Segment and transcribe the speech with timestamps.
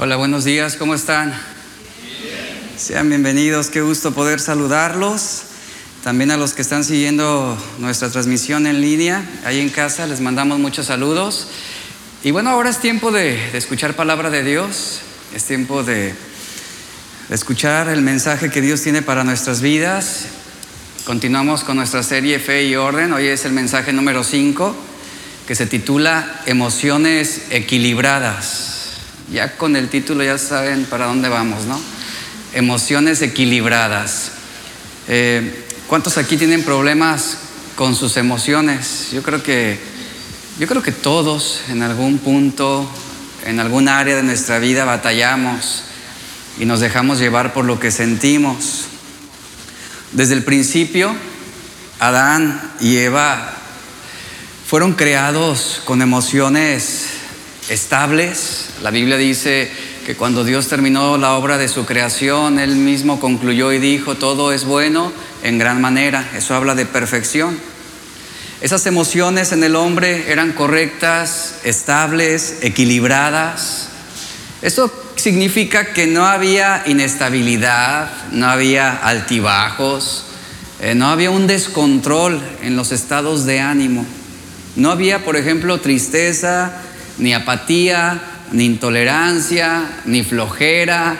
[0.00, 1.34] Hola, buenos días, ¿cómo están?
[2.76, 5.42] Sean bienvenidos, qué gusto poder saludarlos.
[6.04, 10.60] También a los que están siguiendo nuestra transmisión en línea, ahí en casa, les mandamos
[10.60, 11.48] muchos saludos.
[12.22, 15.00] Y bueno, ahora es tiempo de, de escuchar palabra de Dios,
[15.34, 16.14] es tiempo de,
[17.28, 20.26] de escuchar el mensaje que Dios tiene para nuestras vidas.
[21.06, 24.76] Continuamos con nuestra serie Fe y Orden, hoy es el mensaje número 5,
[25.48, 28.77] que se titula Emociones Equilibradas.
[29.30, 31.78] Ya con el título ya saben para dónde vamos, ¿no?
[32.54, 34.30] Emociones equilibradas.
[35.06, 37.38] Eh, ¿Cuántos aquí tienen problemas
[37.76, 39.08] con sus emociones?
[39.12, 39.78] Yo creo que,
[40.58, 42.90] yo creo que todos en algún punto,
[43.44, 45.82] en algún área de nuestra vida batallamos
[46.58, 48.86] y nos dejamos llevar por lo que sentimos.
[50.12, 51.14] Desde el principio,
[52.00, 53.52] Adán y Eva
[54.66, 57.17] fueron creados con emociones
[57.68, 58.70] estables.
[58.82, 59.70] La Biblia dice
[60.06, 64.52] que cuando Dios terminó la obra de su creación, Él mismo concluyó y dijo, todo
[64.52, 66.28] es bueno en gran manera.
[66.36, 67.58] Eso habla de perfección.
[68.60, 73.88] Esas emociones en el hombre eran correctas, estables, equilibradas.
[74.62, 80.24] Eso significa que no había inestabilidad, no había altibajos,
[80.80, 84.04] eh, no había un descontrol en los estados de ánimo.
[84.74, 86.82] No había, por ejemplo, tristeza,
[87.18, 88.20] ni apatía,
[88.52, 91.16] ni intolerancia, ni flojera,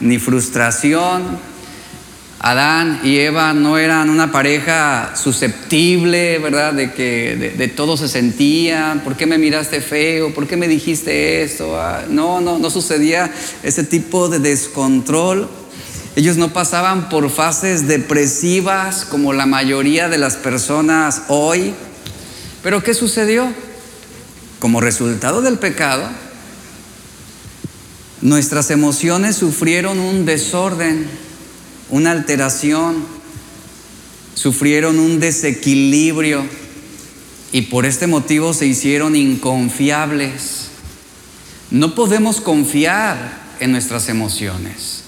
[0.00, 1.54] ni frustración.
[2.40, 6.74] Adán y Eva no eran una pareja susceptible, ¿verdad?
[6.74, 9.00] De que de, todo se sentían.
[9.00, 10.34] ¿Por qué me miraste feo?
[10.34, 11.80] ¿Por qué me dijiste esto?
[11.80, 15.48] Ah, no, no, no sucedía ese tipo de descontrol.
[16.16, 21.72] Ellos no pasaban por fases depresivas como la mayoría de las personas hoy.
[22.62, 23.48] Pero ¿qué sucedió?
[24.64, 26.08] Como resultado del pecado,
[28.22, 31.06] nuestras emociones sufrieron un desorden,
[31.90, 33.04] una alteración,
[34.34, 36.46] sufrieron un desequilibrio
[37.52, 40.68] y por este motivo se hicieron inconfiables.
[41.70, 45.03] No podemos confiar en nuestras emociones.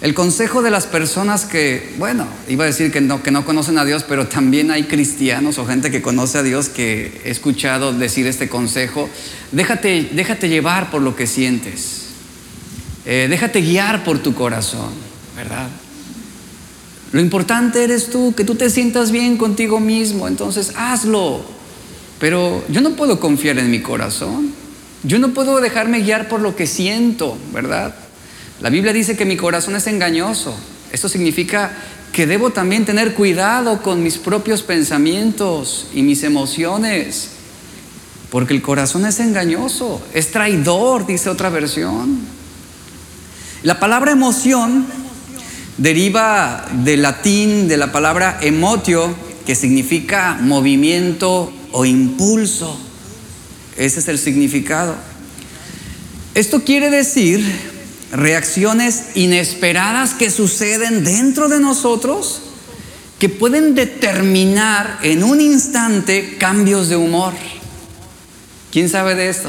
[0.00, 3.78] El consejo de las personas que, bueno, iba a decir que no, que no conocen
[3.78, 7.92] a Dios, pero también hay cristianos o gente que conoce a Dios que he escuchado
[7.92, 9.10] decir este consejo,
[9.50, 12.10] déjate, déjate llevar por lo que sientes,
[13.06, 14.90] eh, déjate guiar por tu corazón,
[15.36, 15.68] ¿verdad?
[17.10, 21.42] Lo importante eres tú, que tú te sientas bien contigo mismo, entonces hazlo.
[22.20, 24.52] Pero yo no puedo confiar en mi corazón,
[25.02, 27.94] yo no puedo dejarme guiar por lo que siento, ¿verdad?
[28.60, 30.54] La Biblia dice que mi corazón es engañoso.
[30.90, 31.70] Esto significa
[32.12, 37.28] que debo también tener cuidado con mis propios pensamientos y mis emociones,
[38.30, 42.18] porque el corazón es engañoso, es traidor, dice otra versión.
[43.62, 44.86] La palabra emoción
[45.76, 49.14] deriva del latín de la palabra emotio,
[49.46, 52.76] que significa movimiento o impulso.
[53.76, 54.96] Ese es el significado.
[56.34, 57.77] Esto quiere decir
[58.12, 62.42] reacciones inesperadas que suceden dentro de nosotros
[63.18, 67.34] que pueden determinar en un instante cambios de humor.
[68.70, 69.48] ¿Quién sabe de esto?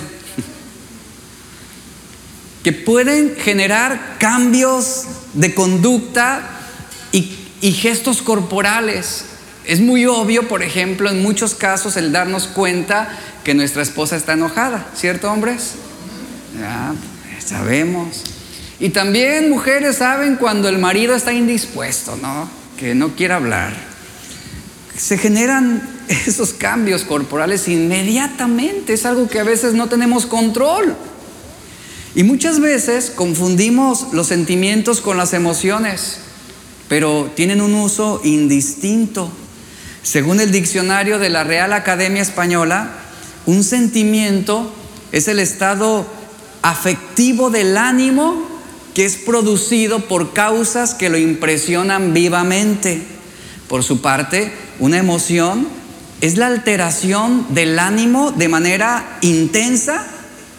[2.64, 5.04] que pueden generar cambios
[5.34, 6.50] de conducta
[7.12, 7.36] y,
[7.74, 9.26] gestos corporales.
[9.66, 13.10] Es muy obvio, por ejemplo, en muchos casos el darnos cuenta
[13.44, 15.74] que nuestra esposa está enojada, ¿cierto, hombres?
[16.60, 16.94] Ya,
[17.46, 18.39] sabemos.
[18.80, 22.50] Y también mujeres saben cuando el marido está indispuesto, ¿no?
[22.78, 23.74] Que no quiere hablar.
[24.96, 28.94] Se generan esos cambios corporales inmediatamente.
[28.94, 30.96] Es algo que a veces no tenemos control.
[32.16, 36.18] Y muchas veces confundimos los sentimientos con las emociones,
[36.88, 39.30] pero tienen un uso indistinto.
[40.02, 42.90] Según el diccionario de la Real Academia Española,
[43.46, 44.74] un sentimiento
[45.12, 46.08] es el estado
[46.62, 48.49] afectivo del ánimo
[49.00, 53.02] que es producido por causas que lo impresionan vivamente.
[53.70, 55.70] Por su parte, una emoción
[56.20, 60.06] es la alteración del ánimo de manera intensa,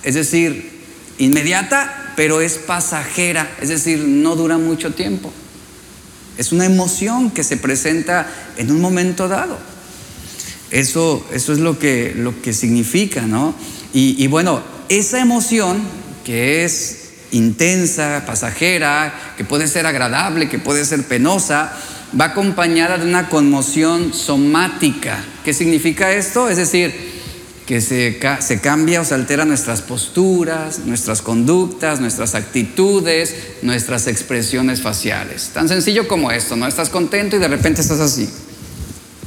[0.02, 0.70] es decir,
[1.18, 5.30] inmediata, pero es pasajera, es decir, no dura mucho tiempo.
[6.38, 8.26] Es una emoción que se presenta
[8.56, 9.58] en un momento dado.
[10.70, 13.54] Eso, eso es lo que, lo que significa, ¿no?
[13.92, 15.82] Y, y bueno, esa emoción
[16.24, 16.99] que es
[17.32, 21.72] intensa, pasajera, que puede ser agradable, que puede ser penosa,
[22.18, 25.24] va acompañada de una conmoción somática.
[25.44, 26.48] ¿Qué significa esto?
[26.48, 27.20] Es decir,
[27.66, 34.82] que se, se, cambia o se altera nuestras posturas, nuestras conductas, nuestras actitudes, nuestras expresiones
[34.82, 35.50] faciales.
[35.54, 36.66] Tan sencillo como esto, ¿no?
[36.66, 38.28] Estás contento y de repente estás así.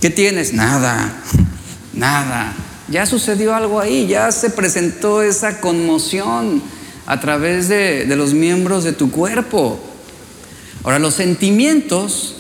[0.01, 0.53] ¿Qué tienes?
[0.53, 1.23] Nada,
[1.93, 2.53] nada.
[2.89, 6.61] Ya sucedió algo ahí, ya se presentó esa conmoción
[7.05, 9.79] a través de, de los miembros de tu cuerpo.
[10.83, 12.35] Ahora, los sentimientos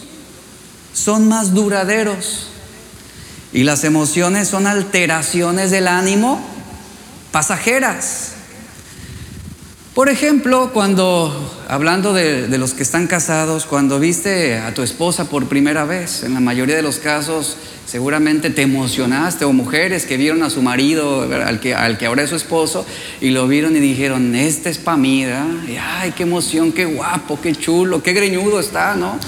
[0.93, 2.47] son más duraderos.
[3.51, 6.43] Y las emociones son alteraciones del ánimo
[7.31, 8.32] pasajeras.
[9.93, 11.31] Por ejemplo, cuando,
[11.67, 16.33] hablando de, los que están casados, cuando viste a tu esposa por primera vez, en
[16.33, 21.29] la mayoría de los casos seguramente te emocionaste, o mujeres que vieron a su marido,
[21.45, 22.87] al que, al que ahora es su esposo,
[23.21, 27.39] y lo vieron y dijeron, este es para mí, Y, ay, qué emoción, qué guapo,
[27.39, 29.19] qué chulo, qué greñudo está, ¿no?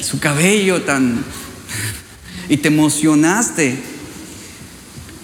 [0.00, 1.24] Su cabello tan
[2.48, 3.80] y te emocionaste.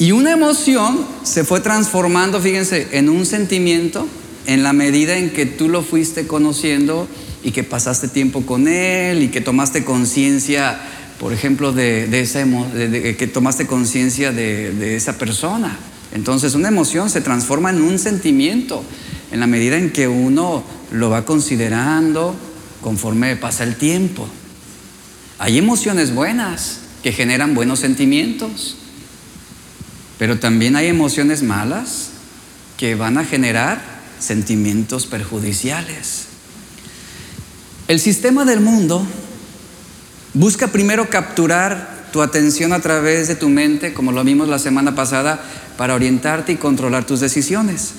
[0.00, 4.08] Y una emoción se fue transformando, fíjense, en un sentimiento
[4.48, 7.06] en la medida en que tú lo fuiste conociendo
[7.44, 10.80] y que pasaste tiempo con él y que tomaste conciencia,
[11.20, 15.76] por ejemplo, de, esa que tomaste conciencia de, de esa persona.
[16.14, 18.82] Entonces una emoción se transforma en un sentimiento
[19.30, 22.34] en la medida en que uno lo va considerando
[22.80, 24.26] conforme pasa el tiempo.
[25.38, 28.78] Hay emociones buenas, que generan buenos sentimientos,
[30.18, 32.12] pero también hay emociones malas
[32.78, 36.26] que van a generar sentimientos perjudiciales.
[37.88, 39.06] El sistema del mundo
[40.34, 44.94] busca primero capturar tu atención a través de tu mente, como lo vimos la semana
[44.94, 45.42] pasada,
[45.76, 47.92] para orientarte y controlar tus decisiones.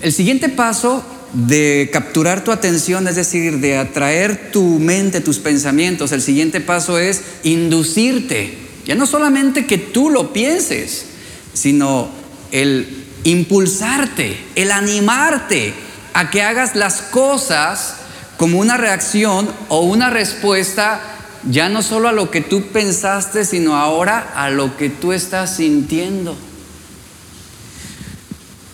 [0.00, 6.12] El siguiente paso de capturar tu atención, es decir, de atraer tu mente, tus pensamientos,
[6.12, 8.56] el siguiente paso es inducirte.
[8.86, 11.04] Ya no solamente que tú lo pienses,
[11.52, 12.08] sino
[12.52, 15.74] el impulsarte, el animarte
[16.14, 17.96] a que hagas las cosas
[18.36, 21.00] como una reacción o una respuesta
[21.48, 25.56] ya no solo a lo que tú pensaste, sino ahora a lo que tú estás
[25.56, 26.36] sintiendo.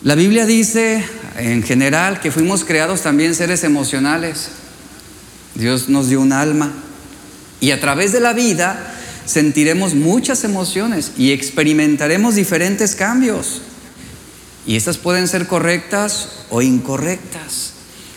[0.02, 1.04] La Biblia dice
[1.36, 4.48] en general que fuimos creados también seres emocionales.
[5.54, 6.72] Dios nos dio un alma
[7.60, 13.62] y a través de la vida sentiremos muchas emociones y experimentaremos diferentes cambios.
[14.66, 17.72] Y estas pueden ser correctas o incorrectas.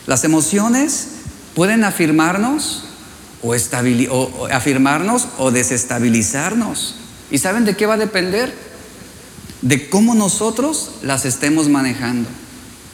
[0.05, 1.07] Las emociones
[1.55, 2.83] pueden afirmarnos
[3.41, 6.95] o, o afirmarnos o desestabilizarnos.
[7.29, 8.67] ¿Y saben de qué va a depender?
[9.61, 12.29] de cómo nosotros las estemos manejando.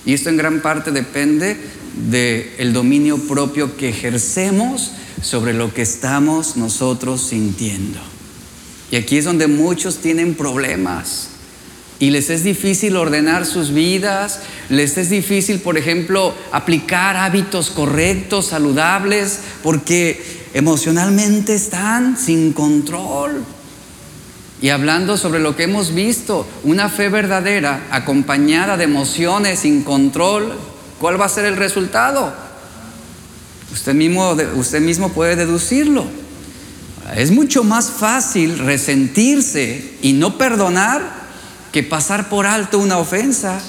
[0.06, 1.58] Y esto en gran parte depende
[2.10, 4.92] del dominio propio que ejercemos
[5.22, 8.00] sobre lo que estamos nosotros sintiendo.
[8.92, 11.30] Y aquí es donde muchos tienen problemas.
[12.00, 18.48] Y les es difícil ordenar sus vidas, les es difícil, por ejemplo, aplicar hábitos correctos,
[18.48, 20.22] saludables, porque
[20.54, 23.44] emocionalmente están sin control.
[24.62, 30.54] Y hablando sobre lo que hemos visto, una fe verdadera acompañada de emociones sin control,
[31.00, 32.34] ¿cuál va a ser el resultado?
[33.74, 36.06] Usted mismo, usted mismo puede deducirlo.
[37.16, 41.23] Es mucho más fácil resentirse y no perdonar
[41.74, 43.60] que pasar por alto una ofensa.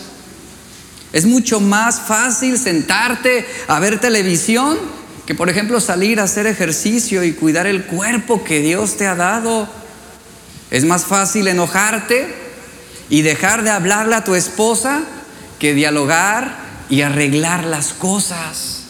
[1.13, 4.79] Es mucho más fácil sentarte a ver televisión
[5.27, 9.15] que, por ejemplo, salir a hacer ejercicio y cuidar el cuerpo que Dios te ha
[9.15, 9.67] dado.
[10.71, 12.35] Es más fácil enojarte
[13.09, 15.03] y dejar de hablarle a tu esposa
[15.59, 16.59] que dialogar
[16.91, 18.83] y arreglar las cosas.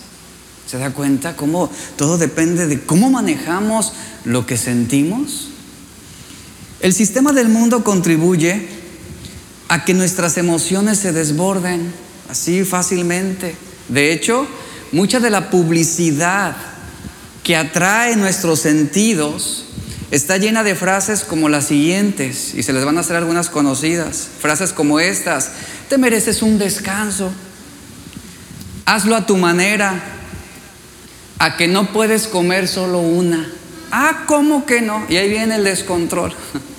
[0.66, 3.92] ¿Se da cuenta cómo todo depende de cómo manejamos
[4.24, 5.50] lo que sentimos?
[6.80, 8.83] El sistema del mundo contribuye
[9.68, 11.92] a que nuestras emociones se desborden
[12.28, 13.56] así fácilmente.
[13.88, 14.46] De hecho,
[14.92, 16.56] mucha de la publicidad
[17.42, 19.64] que atrae nuestros sentidos
[20.10, 24.28] está llena de frases como las siguientes, y se les van a hacer algunas conocidas.
[24.40, 25.50] Frases como estas,
[25.88, 27.32] te mereces un descanso,
[28.86, 30.00] hazlo a tu manera,
[31.38, 33.50] a que no puedes comer solo una.
[33.90, 35.04] Ah, ¿cómo que no?
[35.08, 36.32] Y ahí viene el descontrol.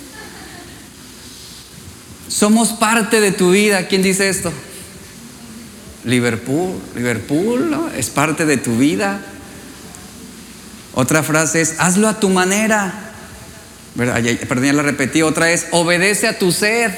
[2.36, 3.88] Somos parte de tu vida.
[3.88, 4.52] ¿Quién dice esto?
[6.04, 6.74] Liverpool.
[6.94, 9.22] Liverpool es parte de tu vida.
[10.96, 13.14] Otra frase es, hazlo a tu manera.
[13.96, 15.22] Perdón, ya la repetí.
[15.22, 16.92] Otra es, obedece a tu sed.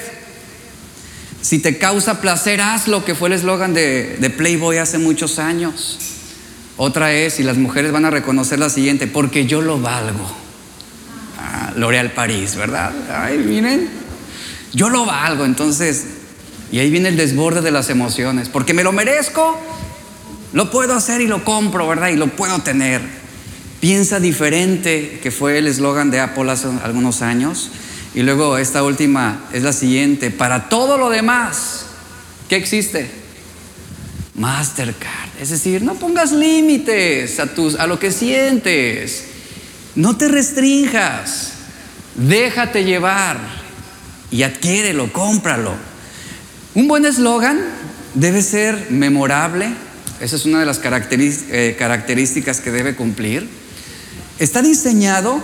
[1.44, 6.00] Si te causa placer, hazlo, que fue el eslogan de, Playboy hace muchos años.
[6.78, 10.36] Otra es, y las mujeres van a reconocer la siguiente, porque yo lo valgo.
[11.38, 12.92] Ah, L'Oréal París, ¿verdad?
[13.12, 14.07] Ay, miren.
[14.74, 16.06] Yo lo valgo, entonces,
[16.72, 19.58] y ahí viene el desborde de las emociones, porque me lo merezco,
[20.54, 22.10] lo puedo hacer y lo compro, ¿verdad?
[22.10, 23.02] Y lo puedo tener.
[23.80, 27.70] Piensa diferente, que fue el eslogan de Apple hace algunos años.
[28.16, 31.86] Y luego esta última es la siguiente, para todo lo demás,
[32.50, 33.10] ¿qué existe?
[34.36, 35.30] Mastercard.
[35.40, 39.26] Es decir, no pongas límites a, tus, a lo que sientes.
[39.96, 41.54] No te restrinjas.
[42.16, 43.38] Déjate llevar
[44.32, 45.74] y adquiérelo, cómpralo.
[46.76, 47.60] Un buen eslogan
[48.14, 49.70] debe ser memorable.
[50.20, 53.48] Esa es una de las eh, características que debe cumplir.
[54.40, 55.42] Está diseñado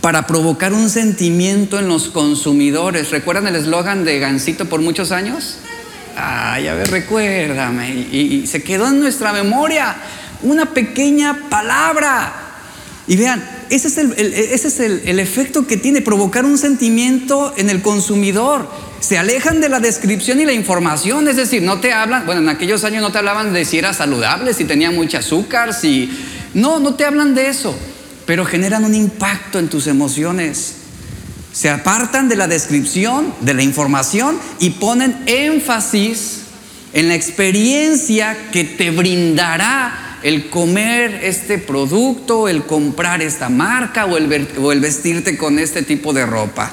[0.00, 3.10] para provocar un sentimiento en los consumidores.
[3.10, 5.58] ¿Recuerdan el eslogan de Gansito por muchos años?
[6.16, 7.90] Ay, a ver, recuérdame.
[7.90, 9.96] Y, se quedó en nuestra memoria
[10.42, 12.43] una pequeña palabra.
[13.06, 17.68] Y vean, ese es, el, ese es el, efecto que tiene, provocar un sentimiento en
[17.68, 18.68] el consumidor.
[19.00, 22.48] Se alejan de la descripción y la información, es decir, no te hablan, bueno, en
[22.48, 26.10] aquellos años no te hablaban de si era saludable, si tenía mucho azúcar, si...
[26.54, 27.76] No, no te hablan de eso
[28.26, 30.76] pero generan un impacto en tus emociones.
[31.52, 36.40] Se apartan de la descripción, de la información y ponen énfasis
[36.92, 44.16] en la experiencia que te brindará el comer este producto, el comprar esta marca o
[44.16, 46.72] el, vestirte con este tipo de ropa.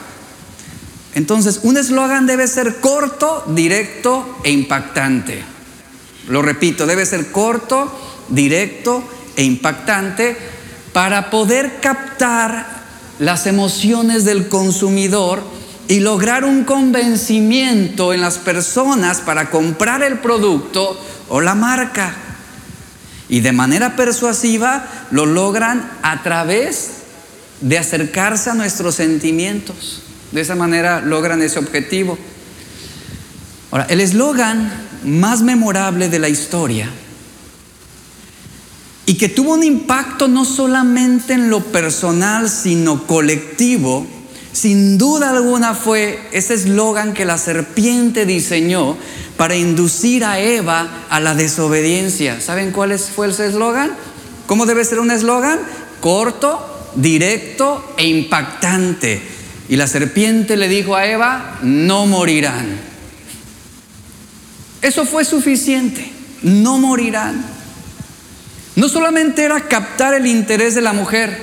[1.15, 5.43] Entonces, un eslogan debe ser corto, directo e impactante.
[6.29, 7.91] Lo repito, debe ser corto,
[8.29, 9.03] directo
[9.35, 10.37] e impactante
[10.93, 12.83] para poder captar
[13.19, 15.43] las emociones del consumidor
[15.89, 22.30] y lograr un convencimiento en las personas para comprar el producto o la marca.
[23.31, 26.89] Y de manera persuasiva lo logran a través
[27.61, 30.03] de acercarse a nuestros sentimientos.
[30.33, 32.17] De esa manera logran ese objetivo.
[33.71, 34.69] Ahora, el eslogan
[35.05, 36.89] más memorable de la historia
[39.05, 44.05] y que tuvo un impacto no solamente en lo personal, sino colectivo,
[44.53, 48.97] sin duda alguna fue ese eslogan que la serpiente diseñó
[49.37, 52.41] para inducir a Eva a la desobediencia.
[52.41, 53.91] ¿Saben cuál fue ese eslogan?
[54.47, 55.59] ¿Cómo debe ser un eslogan?
[56.01, 59.21] Corto, directo e impactante.
[59.69, 62.77] Y la serpiente le dijo a Eva, no morirán.
[64.81, 67.45] Eso fue suficiente, no morirán.
[68.75, 71.41] No solamente era captar el interés de la mujer,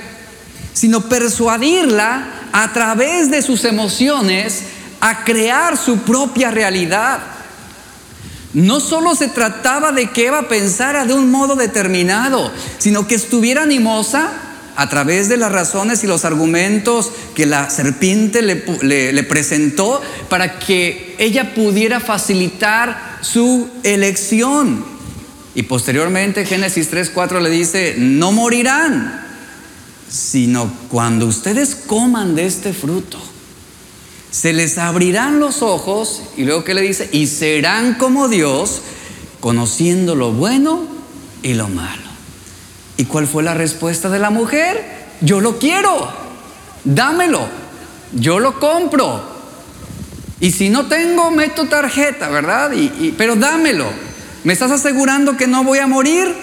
[0.73, 4.63] sino persuadirla a través de sus emociones
[5.01, 7.19] a crear su propia realidad.
[8.53, 13.63] No solo se trataba de que Eva pensara de un modo determinado, sino que estuviera
[13.63, 14.31] animosa
[14.75, 21.15] a través de las razones y los argumentos que la serpiente le, presentó para que
[21.19, 24.85] ella pudiera facilitar su elección.
[25.53, 29.28] Y posteriormente Génesis 3.4 le dice, no morirán,
[30.09, 33.19] sino cuando ustedes coman de este fruto,
[34.31, 38.81] se les abrirán los ojos y luego que le dice, y serán como Dios,
[39.39, 40.81] conociendo lo bueno
[41.41, 42.09] y lo malo.
[42.97, 45.07] ¿Y cuál fue la respuesta de la mujer?
[45.21, 46.11] Yo lo quiero,
[46.83, 47.47] dámelo,
[48.13, 49.39] yo lo compro.
[50.39, 52.71] Y si no tengo, meto tarjeta, ¿verdad?
[53.17, 53.85] Pero dámelo.
[54.43, 56.33] ¿Me estás asegurando que no voy a morir?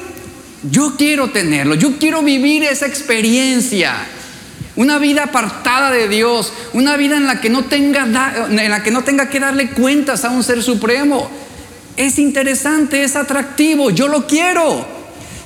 [0.63, 3.95] Yo quiero tenerlo, yo quiero vivir esa experiencia.
[4.75, 8.05] Una vida apartada de Dios, una vida en la que no tenga,
[8.51, 11.31] en la que, no tenga que darle cuentas a un ser supremo.
[11.97, 14.87] Es interesante, es atractivo, yo lo quiero.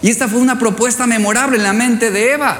[0.02, 2.58] Y esta fue una propuesta memorable en la mente de Eva.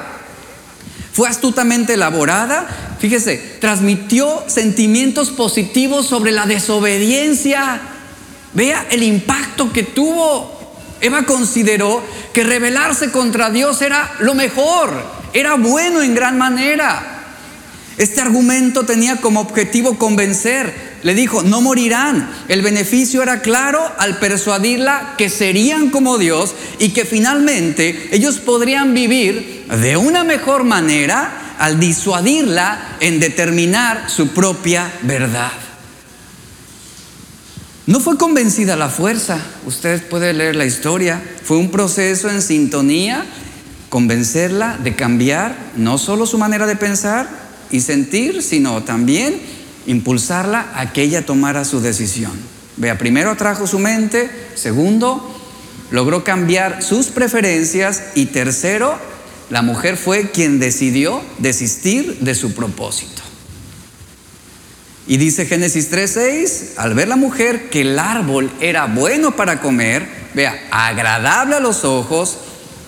[1.13, 2.69] Fue astutamente elaborada,
[3.01, 7.81] fíjese, transmitió sentimientos positivos sobre la desobediencia
[8.53, 10.60] Vea el impacto que tuvo.
[11.01, 12.03] Eva consideró
[12.33, 14.93] que rebelarse contra Dios era lo mejor,
[15.33, 17.17] era bueno en gran manera.
[17.97, 20.99] Este argumento tenía como objetivo convencer.
[21.03, 22.31] Le dijo, no morirán.
[22.49, 28.95] El beneficio era claro al persuadirla que serían como Dios y que finalmente ellos podrían
[28.95, 35.53] vivir de una mejor manera al disuadirla en determinar su propia verdad.
[37.87, 43.25] No fue convencida la fuerza, usted puede leer la historia, fue un proceso en sintonía,
[43.89, 47.29] convencerla de cambiar no solo su manera de pensar
[47.71, 49.41] y sentir, sino también
[49.87, 52.33] impulsarla a que ella tomara su decisión.
[52.77, 55.35] Vea, primero atrajo su mente, segundo,
[55.91, 58.95] logró cambiar sus preferencias y tercero,
[59.49, 63.23] la mujer fue quien decidió desistir de su propósito.
[65.07, 70.07] Y dice Génesis 3:6, al ver la mujer que el árbol era bueno para comer,
[70.35, 72.39] vea, agradable a los ojos,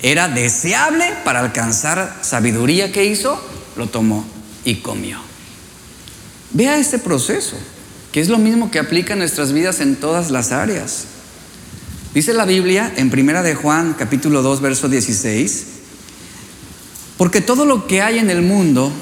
[0.03, 3.41] era deseable para alcanzar sabiduría que hizo,
[3.77, 4.25] lo tomó
[4.65, 5.19] y comió.
[6.51, 7.57] Vea este proceso,
[8.13, 11.05] que es lo mismo que aplica en nuestras vidas en todas las áreas.
[12.15, 15.65] Dice la Biblia en Primera de Juan, capítulo 2, verso 16,
[17.17, 18.93] porque todo lo que hay en el mundo,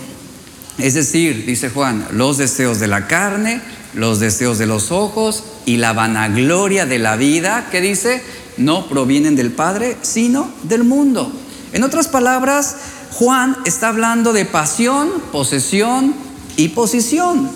[0.83, 3.61] es decir, dice Juan, los deseos de la carne,
[3.95, 8.23] los deseos de los ojos y la vanagloria de la vida, que dice,
[8.57, 11.33] no provienen del Padre, sino del mundo.
[11.73, 12.77] En otras palabras,
[13.13, 16.15] Juan está hablando de pasión, posesión
[16.57, 17.51] y posición.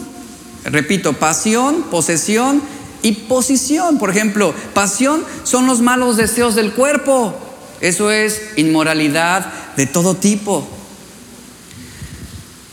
[0.64, 2.62] Repito, pasión, posesión
[3.02, 3.98] y posición.
[3.98, 7.34] Por ejemplo, pasión son los malos deseos del cuerpo.
[7.80, 10.66] Eso es inmoralidad de todo tipo.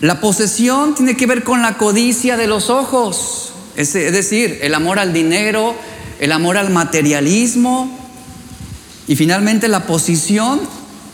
[0.02, 4.98] La posesión tiene que ver con la codicia de los ojos, es decir, el amor
[4.98, 5.76] al dinero,
[6.20, 8.00] el amor al materialismo.
[9.08, 10.60] Y finalmente la posición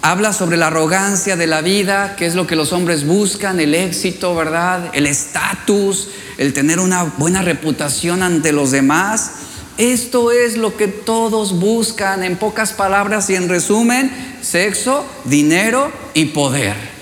[0.01, 3.75] habla sobre la arrogancia de la vida, que es lo que los hombres buscan, el
[3.75, 4.89] éxito, ¿verdad?
[4.93, 9.31] El estatus, el tener una buena reputación ante los demás.
[9.77, 16.25] Esto es lo que todos buscan, en pocas palabras y en resumen, sexo, dinero y
[16.27, 16.96] poder.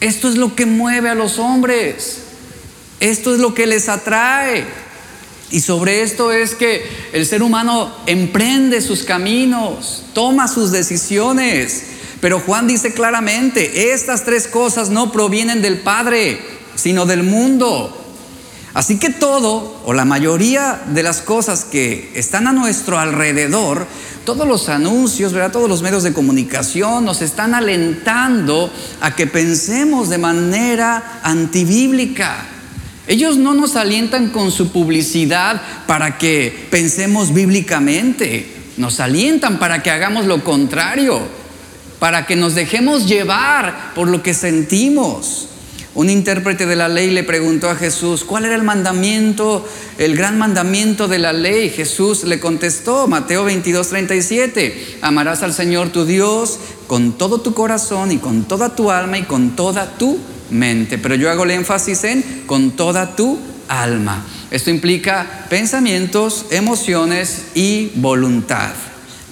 [0.00, 2.22] Esto es lo que mueve a los hombres.
[3.00, 4.64] Esto es lo que les atrae.
[5.50, 11.84] Y sobre esto es que el ser humano emprende sus caminos, toma sus decisiones.
[12.20, 16.40] Pero Juan dice claramente, estas tres cosas no provienen del Padre,
[16.76, 17.96] sino del mundo.
[18.74, 23.86] Así que todo, o la mayoría de las cosas que están a nuestro alrededor,
[24.34, 30.18] todos los anuncios, todos los medios de comunicación nos están alentando a que pensemos de
[30.18, 32.46] manera antibíblica.
[33.08, 39.90] Ellos no nos alientan con su publicidad para que pensemos bíblicamente, nos alientan para que
[39.90, 41.20] hagamos lo contrario,
[41.98, 45.48] para que nos dejemos llevar por lo que sentimos.
[46.00, 50.38] Un intérprete de la ley le preguntó a Jesús, ¿cuál era el mandamiento, el gran
[50.38, 51.68] mandamiento de la ley?
[51.68, 58.12] Jesús le contestó, Mateo 22, 37, amarás al Señor tu Dios con todo tu corazón
[58.12, 60.96] y con toda tu alma y con toda tu mente.
[60.96, 64.24] Pero yo hago el énfasis en con toda tu alma.
[64.50, 68.70] Esto implica pensamientos, emociones y voluntad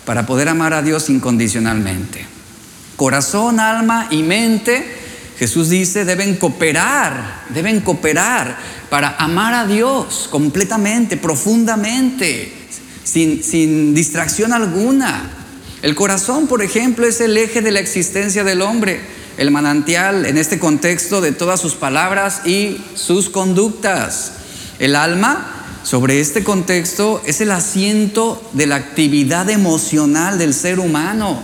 [0.04, 2.26] para poder amar a Dios incondicionalmente.
[2.96, 4.97] Corazón, alma y mente
[5.38, 8.58] Jesús dice, deben cooperar, deben cooperar
[8.90, 12.52] para amar a Dios completamente, profundamente,
[13.04, 15.30] sin, sin distracción alguna.
[15.82, 19.00] El corazón, por ejemplo, es el eje de la existencia del hombre,
[19.36, 24.32] el manantial en este contexto de todas sus palabras y sus conductas.
[24.80, 31.40] El alma, sobre este contexto, es el asiento de la actividad emocional del ser humano.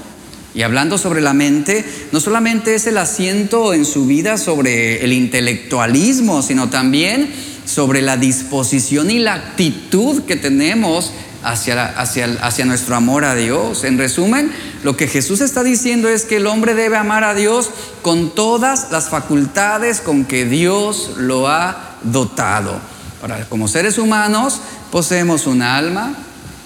[0.54, 5.12] Y hablando sobre la mente, no solamente es el asiento en su vida sobre el
[5.12, 7.28] intelectualismo, sino también
[7.64, 11.12] sobre la disposición y la actitud que tenemos
[11.42, 13.84] hacia, hacia, nuestro amor a Dios.
[13.84, 14.50] En resumen,
[14.82, 17.70] lo que Jesús está diciendo es que el hombre debe amar a Dios
[18.02, 22.80] con todas las facultades con que Dios lo ha dotado.
[23.20, 26.14] Ahora, como seres humanos, poseemos un alma,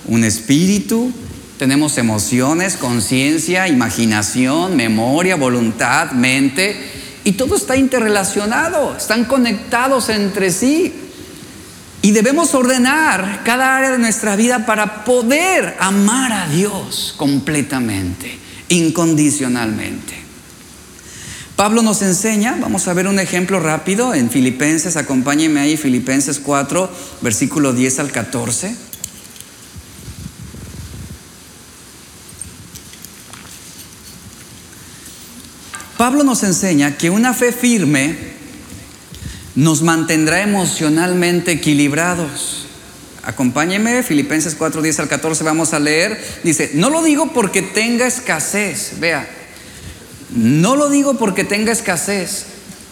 [0.06, 1.12] un espíritu,
[1.58, 6.76] tenemos emociones, conciencia, imaginación, memoria, voluntad, mente,
[7.24, 10.94] y todo está interrelacionado, están conectados entre sí.
[12.00, 20.14] Y debemos ordenar cada área de nuestra vida para poder amar a Dios completamente, incondicionalmente.
[21.56, 26.88] Pablo nos enseña, vamos a ver un ejemplo rápido en Filipenses, acompáñenme ahí, Filipenses 4,
[27.20, 28.87] versículo 10 al 14.
[35.98, 38.16] Pablo nos enseña que una fe firme
[39.56, 42.66] nos mantendrá emocionalmente equilibrados.
[43.24, 46.24] Acompáñeme, Filipenses 4, 10 al 14, vamos a leer.
[46.44, 49.28] Dice, no lo digo porque tenga escasez, vea,
[50.30, 52.46] no lo digo porque tenga escasez.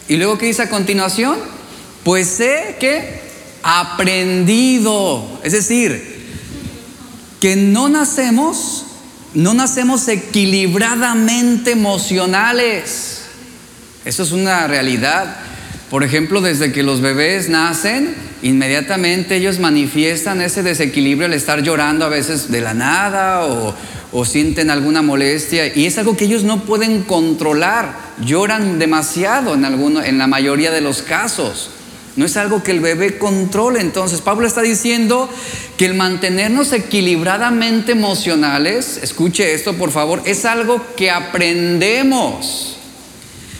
[0.09, 1.39] Y luego, ¿qué dice a continuación?
[2.03, 3.21] Pues sé que
[3.63, 6.17] aprendido, es decir,
[7.41, 8.86] que no nacemos
[9.37, 13.21] no nacemos equilibradamente emocionales.
[14.07, 15.37] Eso es una realidad.
[15.91, 22.07] Por ejemplo, desde que los bebés nacen, inmediatamente ellos manifiestan ese desequilibrio al estar llorando
[22.07, 23.75] a veces de la nada o,
[24.25, 27.95] sienten alguna molestia y es algo que ellos no pueden controlar.
[28.25, 31.69] Lloran demasiado en, alguno, en la mayoría de los casos.
[32.17, 33.81] No es algo que el bebé controle.
[33.81, 35.29] Entonces, Pablo está diciendo
[35.77, 42.79] que el mantenernos equilibradamente emocionales, escuche esto por favor, es algo que aprendemos.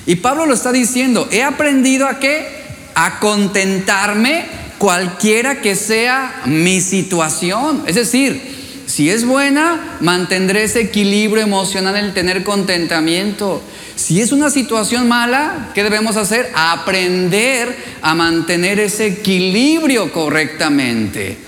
[0.07, 2.65] Y Pablo lo está diciendo, he aprendido a qué?
[2.95, 4.47] A contentarme
[4.79, 7.83] cualquiera que sea mi situación.
[7.87, 13.61] Es decir, si es buena, mantendré ese equilibrio emocional, el tener contentamiento.
[13.97, 16.53] Si es una situación mala, ¿qué debemos hacer?
[16.55, 21.39] Aprender a mantener ese equilibrio correctamente.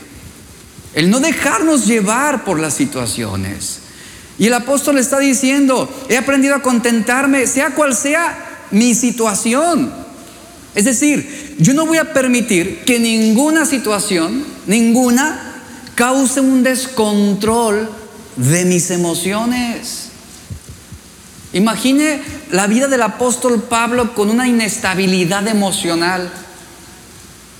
[0.95, 3.81] El no dejarnos llevar por las situaciones.
[4.39, 9.93] Y el apóstol está diciendo, he aprendido a contentarme, sea cual sea mi situación.
[10.75, 15.63] Es decir, yo no voy a permitir que ninguna situación, ninguna,
[15.97, 17.91] cause un descontrol
[18.37, 20.08] de mis emociones.
[21.53, 26.31] Imagine la vida del apóstol Pablo con una inestabilidad emocional.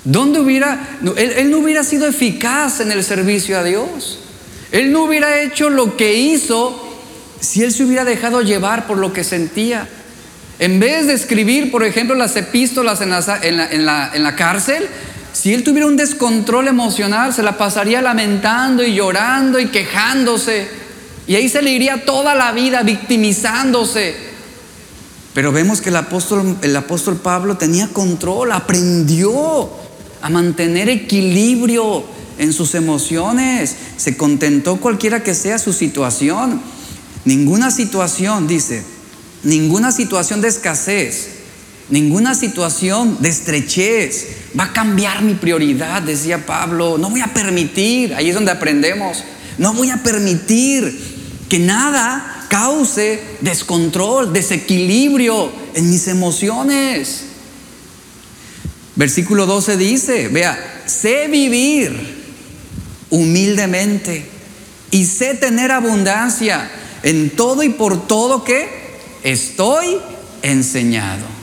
[0.05, 4.19] ¿Dónde hubiera, él, no hubiera sido eficaz en el servicio a Dios?
[4.73, 6.85] Él no hubiera hecho lo que hizo
[7.41, 9.89] si él se hubiera dejado llevar por lo que sentía.
[10.59, 14.87] En vez de escribir, por ejemplo, las epístolas en la, en la, en la cárcel,
[15.33, 20.69] si él tuviera un descontrol emocional, se la pasaría lamentando y llorando y quejándose.
[21.29, 24.17] Y ahí se le iría toda la vida victimizándose.
[25.35, 29.71] Pero vemos que el apóstol, el apóstol Pablo tenía control, aprendió
[30.21, 32.03] a mantener equilibrio
[32.39, 33.77] en sus emociones.
[33.97, 36.61] Se contentó cualquiera que sea su situación.
[37.25, 38.83] Ninguna situación, dice,
[39.45, 41.39] ninguna situación de escasez
[41.91, 44.27] Ninguna situación de estrechez
[44.59, 46.99] va a cambiar mi prioridad, decía Pablo.
[46.99, 49.25] No voy a permitir, ahí es donde aprendemos,
[49.59, 51.19] no voy a permitir
[51.49, 57.25] que nada cause descontrol, desequilibrio en mis emociones.
[58.97, 62.17] Versículo 12 dice, vea, sé vivir
[63.11, 64.27] humildemente
[64.91, 66.71] y sé tener abundancia
[67.03, 68.69] en todo y por todo que
[69.23, 69.99] estoy
[70.43, 71.38] enseñado.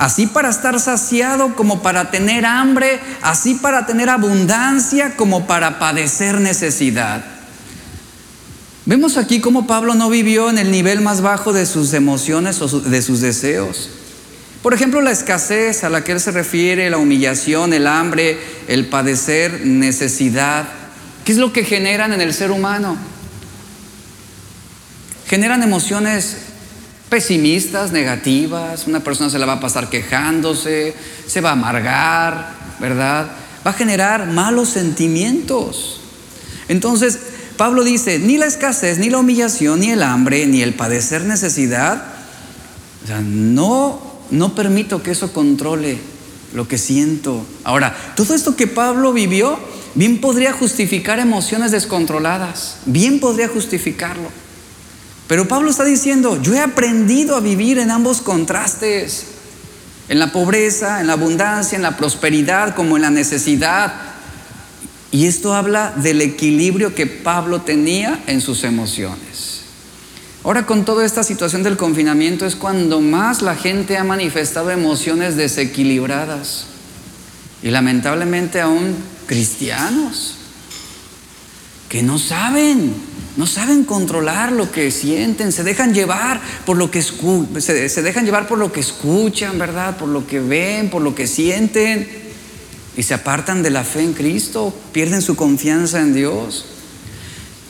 [0.00, 6.40] Así para estar saciado como para tener hambre, así para tener abundancia como para padecer
[6.40, 7.22] necesidad.
[8.86, 12.80] Vemos aquí cómo Pablo no vivió en el nivel más bajo de sus emociones o
[12.80, 13.90] de sus deseos.
[14.62, 18.86] Por ejemplo, la escasez a la que él se refiere, la humillación, el hambre, el
[18.86, 20.66] padecer necesidad.
[21.26, 22.96] ¿Qué es lo que generan en el ser humano?
[25.26, 26.49] Generan emociones
[27.10, 30.94] pesimistas, negativas, una persona se la va a pasar quejándose,
[31.26, 33.26] se va a amargar, ¿verdad?
[33.66, 36.00] Va a generar malos sentimientos.
[36.68, 37.18] Entonces,
[37.56, 42.04] Pablo dice, ni la escasez, ni la humillación, ni el hambre, ni el padecer necesidad,
[43.04, 45.98] o sea, no, no permito que eso controle
[46.54, 47.44] lo que siento.
[47.64, 49.58] Ahora, todo esto que Pablo vivió,
[49.94, 54.30] bien podría justificar emociones descontroladas, bien podría justificarlo.
[55.30, 59.26] Pero Pablo está diciendo, yo he aprendido a vivir en ambos contrastes,
[60.08, 63.94] en la pobreza, en la abundancia, en la prosperidad, como en la necesidad.
[65.12, 69.60] Y esto habla del equilibrio que Pablo tenía en sus emociones.
[70.42, 75.36] Ahora con toda esta situación del confinamiento es cuando más la gente ha manifestado emociones
[75.36, 76.64] desequilibradas.
[77.62, 78.96] Y lamentablemente aún
[79.28, 80.34] cristianos
[81.88, 82.94] que no saben
[83.40, 88.46] no saben controlar lo que sienten, se dejan llevar por lo que se, dejan llevar
[88.46, 89.96] por lo que escuchan, ¿verdad?
[89.96, 92.06] Por lo que ven, por lo que sienten
[92.98, 96.66] y se apartan de la fe en Cristo, pierden su confianza en Dios.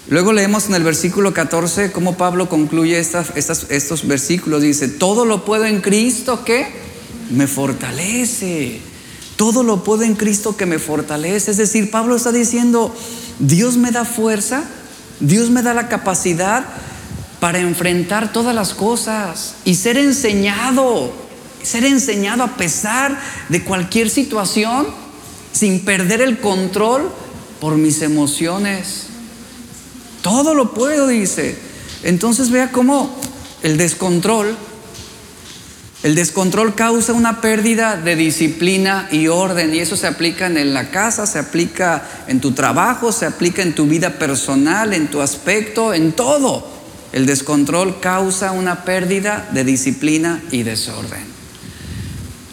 [0.09, 4.63] Luego leemos en el versículo 14 cómo Pablo concluye estos versículos.
[4.63, 6.67] Dice, todo lo puedo en Cristo que
[7.31, 8.81] me fortalece.
[9.37, 11.53] Todo lo puedo en Cristo que me fortalece.
[11.53, 12.93] Es decir, Pablo está diciendo,
[13.39, 14.65] Dios me da fuerza
[15.21, 16.65] Dios me da la capacidad
[17.41, 21.13] para enfrentar todas las cosas y ser enseñado,
[21.63, 24.87] ser enseñado a pesar de cualquier situación
[25.53, 27.11] sin perder el control
[27.61, 29.07] por mis emociones.
[30.23, 31.59] Todo lo puedo, dice.
[32.03, 33.15] Entonces vea cómo
[33.63, 34.57] el descontrol
[36.03, 40.91] el descontrol causa una pérdida de disciplina y orden y eso se aplica en la
[40.91, 45.93] casa, se aplica en tu trabajo, se aplica en tu vida personal, en tu aspecto,
[45.93, 46.67] en todo.
[47.13, 51.21] El descontrol causa una pérdida de disciplina y desorden.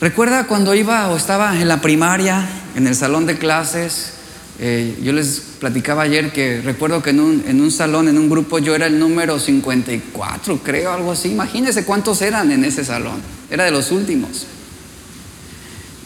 [0.01, 4.16] Recuerda cuando iba o estaba en la primaria, en el salón de clases,
[4.59, 8.29] eh, yo les platicaba ayer que recuerdo que en un, en un, salón, en un
[8.29, 11.29] grupo, yo era el número 54, creo, algo así.
[11.29, 13.21] Imagínense cuántos eran en ese salón.
[13.51, 14.47] Era de los últimos.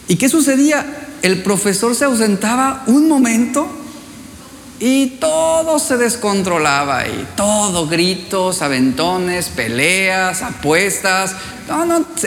[0.08, 1.08] ¿Y qué sucedía?
[1.22, 3.68] El profesor se ausentaba un momento
[4.80, 11.36] y todo se descontrolaba y todo, gritos, aventones, peleas, apuestas.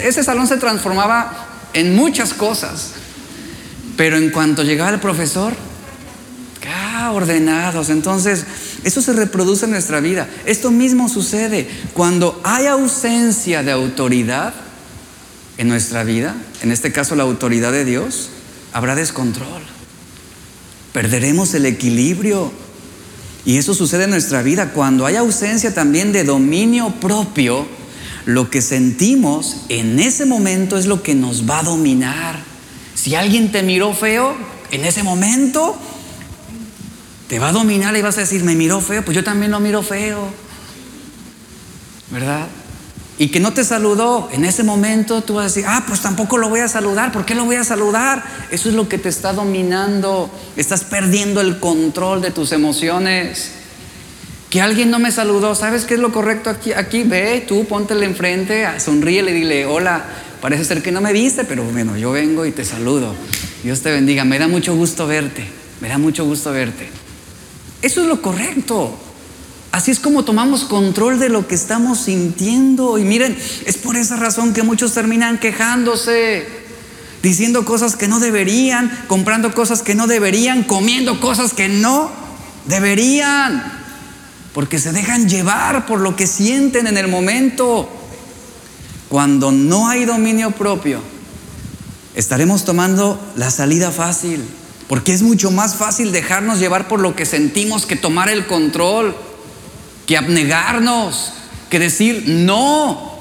[0.01, 2.93] Ese salón se transformaba en muchas cosas.
[3.97, 5.53] Pero en cuanto llegaba el profesor,
[6.67, 7.89] ah, ordenados.
[7.89, 8.45] Entonces,
[8.83, 10.27] eso se reproduce en nuestra vida.
[10.45, 14.53] Esto mismo sucede cuando hay ausencia de autoridad
[15.57, 18.29] en nuestra vida, en este caso la autoridad de Dios,
[18.73, 19.61] habrá descontrol.
[20.93, 22.51] Perderemos el equilibrio.
[23.45, 27.67] Y eso sucede en nuestra vida cuando hay ausencia también de dominio propio.
[28.25, 32.39] Lo que sentimos en ese momento es lo que nos va a dominar.
[32.95, 34.35] Si alguien te miró feo,
[34.71, 35.77] en ese momento
[37.27, 39.59] te va a dominar y vas a decir, me miró feo, pues yo también lo
[39.59, 40.29] miro feo.
[42.11, 42.47] ¿Verdad?
[43.17, 46.37] y que no te saludó, en ese momento tú vas a decir, ah, pues tampoco
[46.37, 48.23] lo voy a saludar, ¿por qué lo voy a saludar?
[48.51, 53.51] Eso es lo que te está dominando, estás perdiendo el control de tus emociones.
[54.49, 56.73] Que alguien no me saludó, ¿sabes qué es lo correcto aquí?
[56.73, 60.03] Aquí ve, tú póntele enfrente, sonríele y dile, hola,
[60.41, 63.15] parece ser que no me viste, pero bueno, yo vengo y te saludo.
[63.63, 65.47] Dios te bendiga, me da mucho gusto verte,
[65.79, 67.04] me da mucho gusto verte.
[67.85, 68.97] Eso es lo correcto.
[69.71, 72.97] Así es como tomamos control de lo que estamos sintiendo.
[72.97, 76.47] Y miren, es por esa razón que muchos terminan quejándose,
[77.21, 82.09] diciendo cosas que no deberían, comprando cosas que no deberían, comiendo cosas que no
[82.65, 83.63] deberían,
[84.55, 87.87] porque se dejan llevar por lo que sienten en el momento.
[89.09, 91.01] Cuando no hay dominio propio,
[92.15, 94.43] estaremos tomando la salida fácil,
[94.87, 99.15] porque es mucho más fácil dejarnos llevar por lo que sentimos que tomar el control
[100.05, 101.33] que abnegarnos,
[101.69, 103.15] que decir no.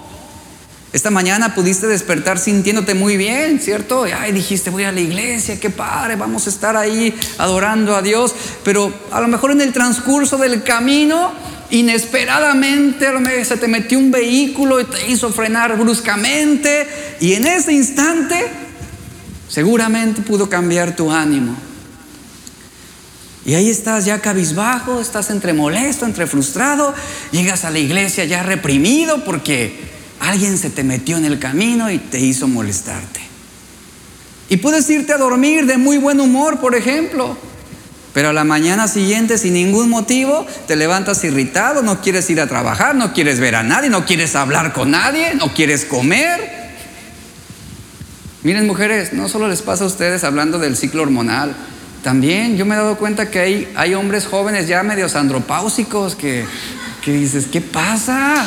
[0.93, 4.05] Esta mañana pudiste despertar sintiéndote muy bien, ¿cierto?
[4.05, 8.33] Ay, dijiste, voy a la iglesia, qué padre, vamos a estar ahí adorando a Dios.
[8.63, 11.33] Pero a lo mejor en el transcurso del camino,
[11.71, 16.87] inesperadamente se te metió un vehículo y te hizo frenar bruscamente.
[17.19, 18.47] Y en ese instante,
[19.49, 21.57] seguramente pudo cambiar tu ánimo.
[23.47, 26.95] Y ahí estás ya cabizbajo, estás entre molesto, entre frustrado,
[27.31, 29.79] llegas a la iglesia ya reprimido porque
[30.21, 33.21] alguien se te metió en el camino y te hizo molestarte.
[34.49, 37.37] Y puedes irte a dormir de muy buen humor, por ejemplo,
[38.15, 42.47] pero a la mañana siguiente sin ningún motivo te levantas irritado, no quieres ir a
[42.47, 46.64] trabajar, no quieres ver a nadie, no quieres hablar con nadie, no quieres comer.
[48.45, 51.57] Miren mujeres, no solo les pasa a ustedes hablando del ciclo hormonal,
[52.03, 56.45] también yo me he dado cuenta que hay, hay hombres jóvenes ya medios andropáusicos que,
[57.03, 58.47] que dices, ¿qué pasa?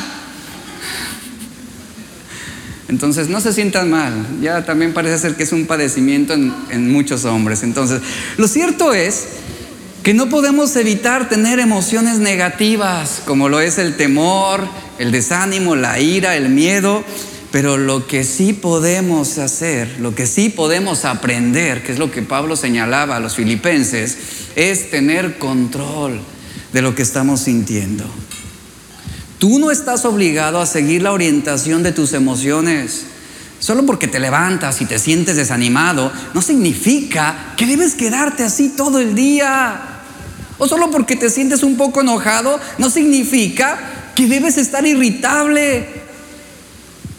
[2.90, 6.92] Entonces no se sientan mal, ya también parece ser que es un padecimiento en, en,
[6.92, 7.64] muchos hombres.
[7.64, 8.02] Entonces,
[8.38, 9.26] lo cierto es
[10.04, 14.62] que no podemos evitar tener emociones negativas, como lo es el temor,
[15.00, 17.04] el desánimo, la ira, el miedo,
[17.58, 22.22] pero lo que sí podemos hacer, lo que sí podemos aprender, que es lo que
[22.22, 24.16] Pablo señalaba a los filipenses,
[24.56, 26.20] es tener control
[26.72, 28.06] de lo que estamos sintiendo.
[29.40, 33.06] Tú no estás obligado a seguir la orientación de tus emociones.
[33.58, 39.00] Solo porque te levantas y te sientes desanimado, no significa que debes quedarte así todo
[39.00, 39.82] el día.
[40.60, 46.06] O solo porque te sientes un poco enojado, no significa que debes estar irritable.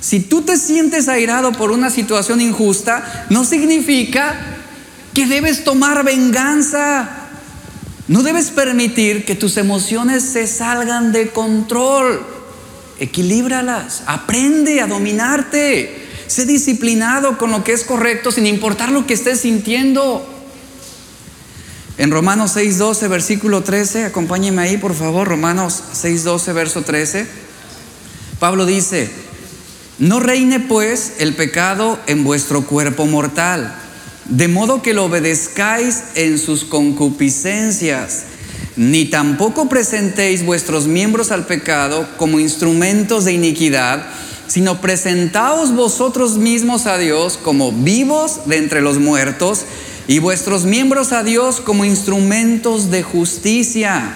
[0.00, 4.38] Si tú te sientes airado por una situación injusta, no significa
[5.12, 7.08] que debes tomar venganza.
[8.06, 12.24] No debes permitir que tus emociones se salgan de control.
[13.00, 16.06] Equilíbralas, aprende a dominarte.
[16.28, 20.26] Sé disciplinado con lo que es correcto sin importar lo que estés sintiendo.
[21.96, 27.26] En Romanos 6:12, versículo 13, acompáñeme ahí por favor, Romanos 6:12, verso 13.
[28.38, 29.10] Pablo dice,
[29.98, 33.74] no reine pues el pecado en vuestro cuerpo mortal,
[34.26, 38.24] de modo que lo obedezcáis en sus concupiscencias,
[38.76, 44.06] ni tampoco presentéis vuestros miembros al pecado como instrumentos de iniquidad,
[44.46, 49.64] sino presentaos vosotros mismos a Dios como vivos de entre los muertos
[50.06, 54.14] y vuestros miembros a Dios como instrumentos de justicia.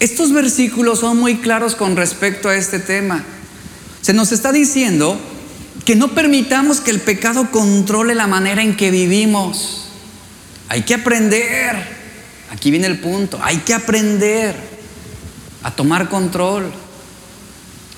[0.00, 3.24] Estos versículos son muy claros con respecto a este tema.
[4.02, 5.18] Se nos está diciendo
[5.84, 9.88] que no permitamos que el pecado controle la manera en que vivimos.
[10.68, 11.76] Hay que aprender,
[12.50, 14.54] aquí viene el punto, hay que aprender
[15.62, 16.70] a tomar control.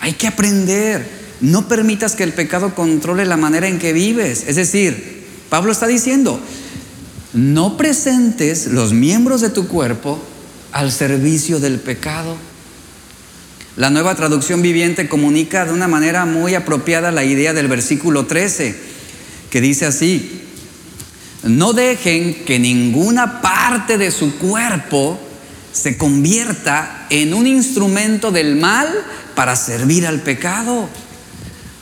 [0.00, 1.22] Hay que aprender.
[1.40, 4.44] No permitas que el pecado controle la manera en que vives.
[4.46, 6.40] Es decir, Pablo está diciendo,
[7.32, 10.18] no presentes los miembros de tu cuerpo
[10.72, 12.36] al servicio del pecado.
[13.76, 18.76] La nueva traducción viviente comunica de una manera muy apropiada la idea del versículo 13,
[19.48, 20.42] que dice así,
[21.42, 25.18] no dejen que ninguna parte de su cuerpo
[25.72, 28.88] se convierta en un instrumento del mal
[29.34, 30.86] para servir al pecado.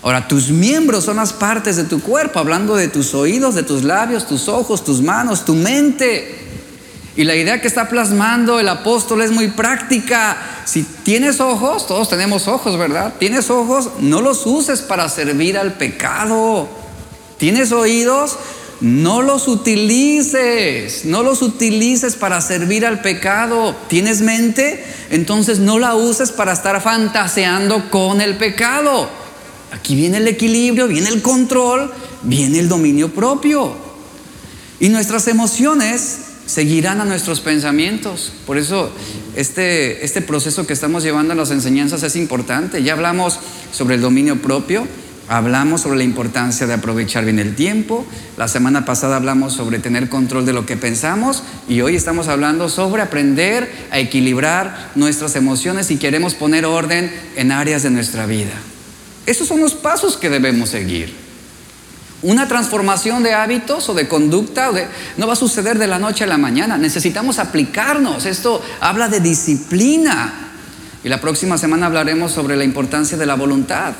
[0.02, 3.82] Ahora, tus miembros son las partes de tu cuerpo, hablando de tus oídos, de tus
[3.82, 6.49] labios, tus ojos, tus manos, tu mente.
[7.16, 10.36] Y la idea que está plasmando el apóstol es muy práctica.
[10.64, 13.14] Si tienes ojos, todos tenemos ojos, ¿verdad?
[13.18, 16.68] Tienes ojos, no los uses para servir al pecado.
[17.36, 18.36] Tienes oídos,
[18.80, 23.74] no los utilices, no los utilices para servir al pecado.
[23.88, 24.84] ¿Tienes mente?
[25.10, 29.08] Entonces no la uses para estar fantaseando con el pecado.
[29.72, 31.92] Aquí viene el equilibrio, viene el control,
[32.22, 33.72] viene el dominio propio.
[34.78, 38.32] Y nuestras emociones seguirán a nuestros pensamientos.
[38.44, 38.90] Por eso
[39.36, 42.82] este, este proceso que estamos llevando en las enseñanzas es importante.
[42.82, 43.38] Ya hablamos
[43.70, 44.84] sobre el dominio propio,
[45.28, 48.04] hablamos sobre la importancia de aprovechar bien el tiempo.
[48.36, 52.68] La semana pasada hablamos sobre tener control de lo que pensamos y hoy estamos hablando
[52.68, 58.54] sobre aprender a equilibrar nuestras emociones y queremos poner orden en áreas de nuestra vida.
[59.26, 61.14] Esos son los pasos que debemos seguir.
[62.22, 64.70] Una transformación de hábitos o de conducta
[65.16, 66.76] no va a suceder de la noche a la mañana.
[66.76, 68.26] Necesitamos aplicarnos.
[68.26, 70.52] Esto habla de disciplina.
[71.02, 73.94] Y la próxima semana hablaremos sobre la importancia de la voluntad,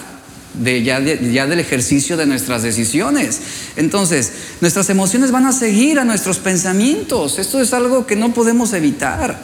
[0.53, 3.41] de ya, del ejercicio de nuestras decisiones.
[3.77, 7.39] Entonces, nuestras emociones van a seguir a nuestros pensamientos.
[7.39, 9.39] Esto es algo que no podemos evitar.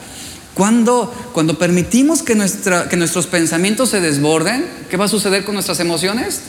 [0.53, 6.41] Cuando, cuando permitimos que nuestros pensamientos se desborden, ¿qué va a suceder con nuestras emociones?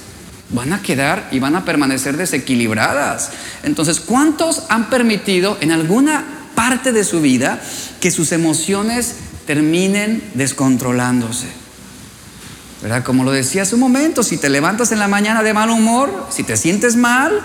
[0.49, 3.31] Van a quedar y van a permanecer desequilibradas.
[3.63, 6.23] Entonces, ¿cuántos han permitido en alguna
[6.55, 7.61] parte de su vida
[7.99, 11.47] que sus emociones terminen descontrolándose?
[12.81, 13.03] ¿Verdad?
[13.03, 16.27] Como lo decía hace un momento, si te levantas en la mañana de mal humor,
[16.29, 17.41] si te sientes mal,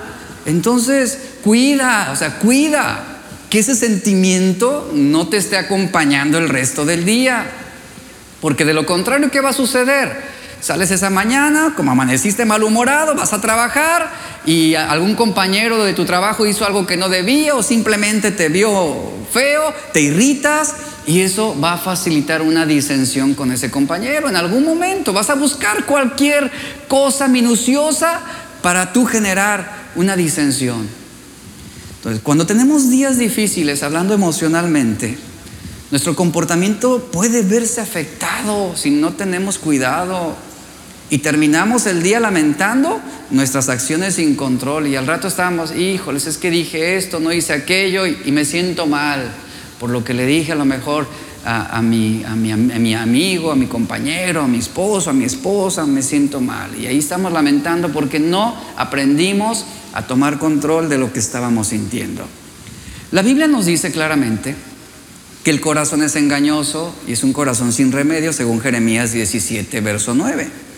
[0.47, 3.13] entonces cuida, o sea, cuida
[3.49, 7.47] que ese sentimiento no te esté acompañando el resto del día.
[8.41, 10.11] Porque de lo contrario, ¿qué va a suceder?
[10.63, 14.13] Sales esa mañana, como amaneciste malhumorado, vas a trabajar
[14.47, 18.95] y algún compañero de tu trabajo hizo algo que no debía o simplemente te vio
[19.33, 20.73] feo, te irritas
[21.05, 24.29] y eso va a facilitar una disensión con ese compañero.
[24.29, 26.49] En algún momento vas a buscar cualquier
[26.87, 28.21] cosa minuciosa
[28.63, 30.89] para tú generar una disensión.
[31.97, 35.19] Entonces, cuando tenemos días difíciles, hablando emocionalmente,
[35.91, 40.37] nuestro comportamiento puede verse afectado si no tenemos cuidado.
[41.13, 42.99] Y terminamos el día lamentando
[43.31, 44.87] nuestras acciones sin control.
[44.87, 48.87] Y al rato estábamos, híjoles, es que dije esto, no hice aquello y, me siento
[48.87, 49.31] mal
[49.79, 51.07] por lo que le dije a lo mejor
[51.45, 55.27] a, mi, a, mi, a, mi, amigo, a mi compañero, a mi esposo, a mi
[55.27, 56.75] esposa, me siento mal.
[56.81, 62.25] Y ahí estamos lamentando porque no aprendimos a tomar control de lo que estábamos sintiendo.
[63.11, 64.55] La Biblia nos dice claramente
[65.45, 70.15] que el corazón es engañoso y es un corazón sin remedio, según Jeremías 17, verso
[70.15, 70.72] 9.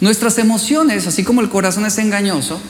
[0.00, 2.60] Nuestras emociones, así como el corazón es engañoso,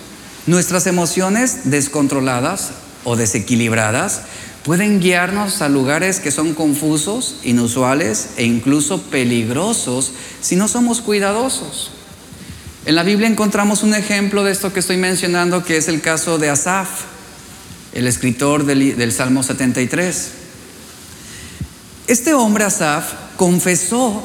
[0.46, 2.70] nuestras emociones descontroladas
[3.04, 4.22] o desequilibradas
[4.64, 11.92] pueden guiarnos a lugares que son confusos, inusuales e incluso peligrosos si no somos cuidadosos.
[12.84, 16.38] En la Biblia encontramos un ejemplo de esto que estoy mencionando, que es el caso
[16.38, 16.88] de Asaf,
[17.92, 20.30] el escritor del, Salmo 73.
[22.06, 24.22] Este hombre Asaf confesó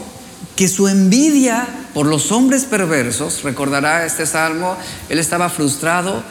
[0.56, 4.78] que su envidia por los hombres perversos, recordará este salmo,
[5.10, 6.24] él estaba frustrado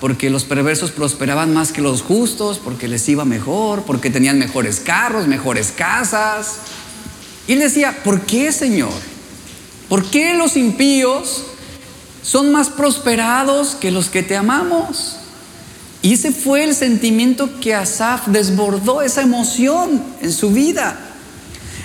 [0.00, 4.80] porque los perversos prosperaban más que los justos, porque les iba mejor, porque tenían mejores
[4.80, 6.56] carros, mejores casas.
[7.46, 8.92] Y él decía, ¿por qué Señor?
[9.88, 11.44] ¿Por qué los impíos
[12.22, 15.16] son más prosperados que los que te amamos.
[16.00, 20.98] Y ese fue el sentimiento que Asaf desbordó, esa emoción en su vida.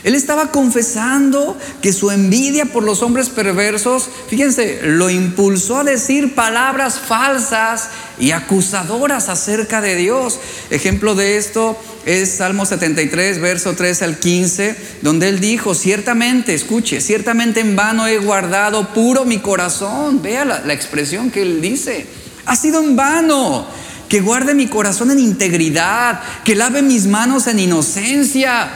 [0.03, 6.35] Él estaba confesando que su envidia por los hombres perversos, fíjense, lo impulsó a decir
[6.35, 7.89] palabras falsas
[8.19, 10.39] y acusadoras acerca de Dios.
[10.69, 17.01] Ejemplo de esto es Salmo 73, verso 3 al 15, donde él dijo, ciertamente, escuche,
[17.01, 20.21] ciertamente en vano he guardado puro mi corazón.
[20.21, 22.05] Vea la, la expresión que él dice,
[22.45, 23.65] ha sido en vano
[24.07, 28.69] que guarde mi corazón en integridad, que lave mis manos en inocencia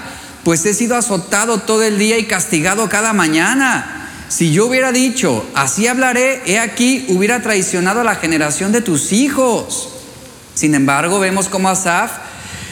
[0.44, 4.10] pues he sido azotado todo el día y castigado cada mañana.
[4.30, 9.12] Si yo hubiera dicho, así hablaré, he aquí, hubiera traicionado a la generación de tus
[9.12, 9.90] hijos.
[10.56, 12.12] Sin embargo, vemos como Asaf,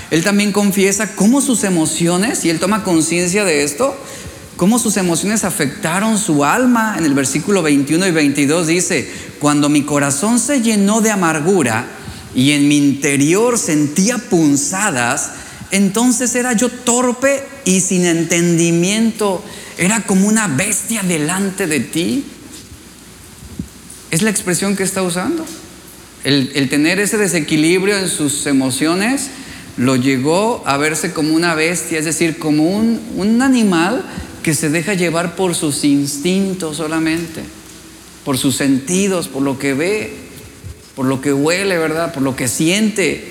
[0.10, 3.96] él también confiesa cómo sus emociones, y él toma conciencia de esto,
[4.56, 6.96] cómo sus emociones afectaron su alma.
[6.98, 11.88] En el versículo 21 y 22 dice, cuando mi corazón se llenó de amargura
[12.34, 15.32] y en mi interior sentía punzadas,
[15.72, 19.44] entonces era yo torpe y sin entendimiento,
[19.78, 22.24] era como una bestia delante de ti.
[24.12, 25.46] Es la expresión que está usando.
[26.24, 29.30] El, tener ese desequilibrio en sus emociones
[29.78, 34.04] lo llegó a verse como una bestia, es decir, como un, un animal
[34.44, 37.42] que se deja llevar por sus instintos solamente,
[38.26, 40.14] por sus sentidos, por lo que ve,
[40.96, 42.14] por lo que huele, ¿verdad?
[42.14, 43.29] Por lo que siente.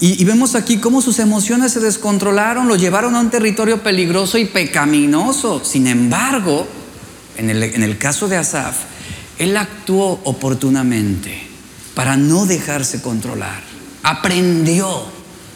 [0.00, 4.44] Y, vemos aquí cómo sus emociones se descontrolaron, lo llevaron a un territorio peligroso y
[4.44, 5.64] pecaminoso.
[5.64, 6.68] Sin embargo,
[7.36, 8.76] en el, en el caso de Asaf,
[9.38, 11.42] él actuó oportunamente
[11.94, 13.60] para no dejarse controlar.
[14.04, 15.02] Aprendió,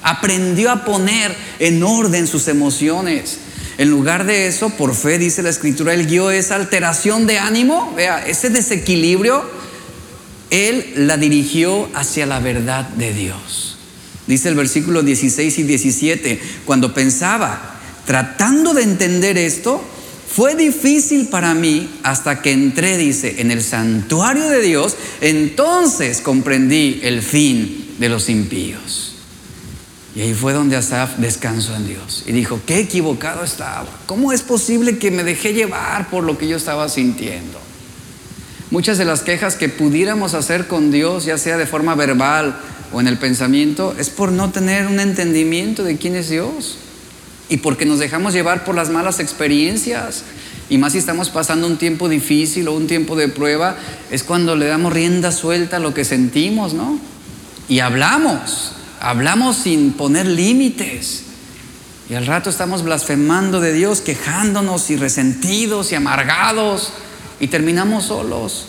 [0.03, 3.38] aprendió a poner en orden sus emociones.
[3.78, 7.93] En lugar de eso, por fe, dice la escritura, él guió esa alteración de ánimo,
[7.95, 9.45] vea, ese desequilibrio,
[10.51, 13.72] él la dirigió hacia la verdad de Dios.
[14.27, 19.83] Dice el versículo 16 y 17, cuando pensaba, tratando de entender esto,
[20.35, 27.01] fue difícil para mí hasta que entré, dice, en el santuario de Dios, entonces comprendí
[27.03, 29.16] el fin de los impíos.
[30.14, 33.87] Y ahí fue donde Asaf descansó en Dios y dijo, qué equivocado estaba.
[34.07, 37.59] ¿Cómo es posible que me dejé llevar por lo que yo estaba sintiendo?
[38.70, 42.59] Muchas de las quejas que pudiéramos hacer con Dios, ya sea de forma verbal
[42.93, 46.78] o en el pensamiento, es por no tener un entendimiento de quién es Dios
[47.49, 50.24] y porque nos dejamos llevar por las malas experiencias.
[50.68, 53.76] Y más si estamos pasando un tiempo difícil o un tiempo de prueba,
[54.11, 56.99] es cuando le damos rienda suelta a lo que sentimos, ¿no?
[57.68, 58.72] Y hablamos
[59.03, 61.24] hablamos sin poner límites.
[62.09, 66.93] Y al rato estamos blasfemando de Dios, quejándonos y resentidos y amargados
[67.40, 68.66] y terminamos solos.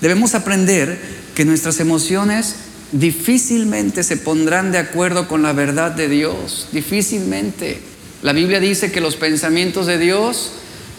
[0.00, 1.00] Debemos aprender
[1.34, 2.56] que nuestras emociones
[2.92, 7.80] difícilmente se pondrán de acuerdo con la verdad de Dios, difícilmente.
[8.22, 10.52] La Biblia dice que los pensamientos de Dios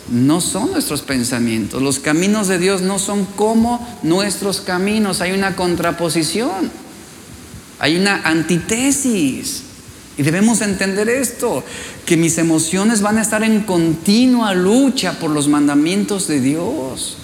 [0.10, 5.56] no son nuestros pensamientos, los caminos de Dios no son como nuestros caminos, hay una
[5.56, 6.72] contraposición.
[7.82, 9.64] Hay una antítesis.
[10.16, 11.64] Y debemos entender esto,
[12.06, 17.18] que mis emociones van a estar en continua lucha por los mandamientos de Dios,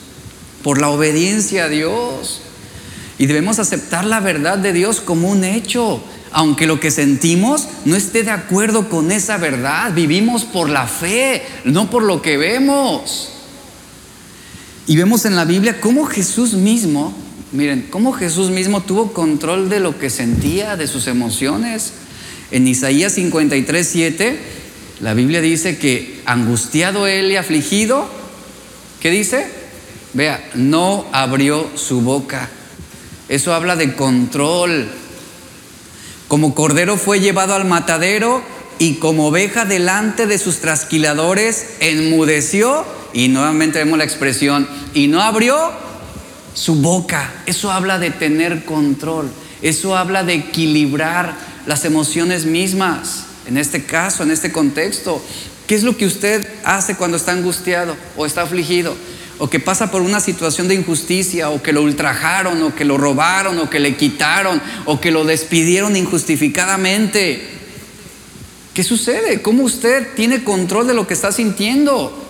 [0.63, 2.41] por la obediencia a Dios.
[3.18, 7.95] Y debemos aceptar la verdad de Dios como un hecho, aunque lo que sentimos no
[7.95, 9.93] esté de acuerdo con esa verdad.
[9.93, 13.30] Vivimos por la fe, no por lo que vemos.
[14.86, 17.13] Y vemos en la Biblia cómo Jesús mismo
[17.53, 21.93] Miren, cómo Jesús mismo tuvo control de lo que sentía, de sus emociones.
[22.51, 24.39] En Isaías 53, 7,
[24.99, 28.09] la Biblia dice que angustiado él y afligido,
[28.99, 29.47] ¿qué dice?
[30.13, 32.49] Vea, no abrió su boca.
[33.30, 34.88] Eso habla de control.
[36.28, 38.41] Como cordero fue llevado al matadero
[38.80, 42.86] y como oveja delante de sus trasquiladores enmudeció.
[43.13, 45.71] Y nuevamente vemos la expresión, y no abrió
[46.53, 47.32] su boca.
[47.45, 49.30] Eso habla de tener control.
[49.61, 53.25] Eso habla de equilibrar las emociones mismas.
[53.47, 55.21] En este caso, en este contexto,
[55.67, 58.95] ¿qué es lo que usted hace cuando está angustiado o está afligido?
[59.39, 62.97] O que pasa por una situación de injusticia, o que lo ultrajaron, o que lo
[62.97, 67.47] robaron, o que le quitaron, o que lo despidieron injustificadamente.
[68.73, 69.41] ¿Qué sucede?
[69.41, 72.25] ¿Cómo usted tiene control de lo que está sintiendo?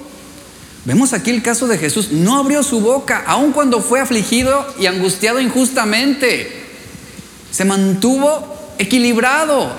[0.86, 2.14] Vemos aquí el caso de Jesús.
[2.14, 6.64] No abrió su boca, aun cuando fue afligido y angustiado injustamente.
[7.52, 9.70] Se mantuvo equilibrado.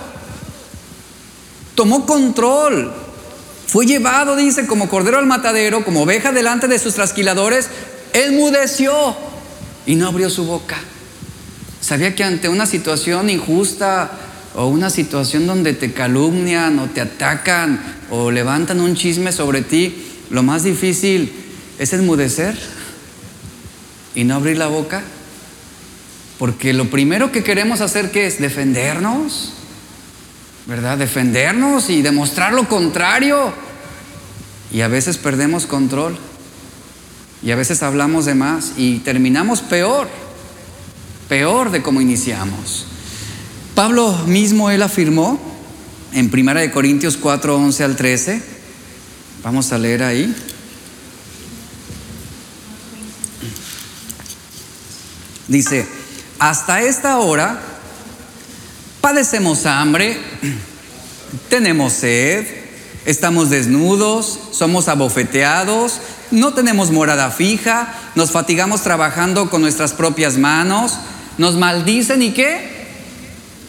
[1.74, 2.93] Tomó control.
[3.69, 7.69] Fue llevado, dice, como cordero al matadero, como oveja delante de sus trasquiladores.
[8.14, 9.14] Él mudeció
[9.85, 10.79] y no abrió su boca.
[11.81, 14.11] Sabía que ante una situación injusta
[14.55, 20.03] o una situación donde te calumnian o te atacan o levantan un chisme sobre ti,
[20.31, 21.31] lo más difícil
[21.79, 22.59] es enmudecer
[24.14, 25.03] y no abrir la boca.
[26.39, 29.53] Porque lo primero que queremos hacer que es defendernos,
[30.69, 30.99] ¿verdad?
[30.99, 33.53] Defendernos y demostrar lo contrario.
[34.71, 36.16] Y a veces perdemos control.
[37.43, 40.09] Y a veces hablamos de más y terminamos peor,
[41.29, 42.87] peor de como iniciamos.
[43.75, 45.41] Pablo mismo, él afirmó
[46.12, 48.59] en 1 Corintios 4, 11 al 13,
[49.43, 50.35] Vamos a leer ahí.
[55.47, 55.87] Dice,
[56.41, 57.78] hasta esta hora
[59.01, 60.18] padecemos hambre,
[61.49, 62.46] tenemos sed,
[63.05, 70.99] estamos desnudos, somos abofeteados, no tenemos morada fija, nos fatigamos trabajando con nuestras propias manos,
[71.38, 72.86] nos maldicen y qué?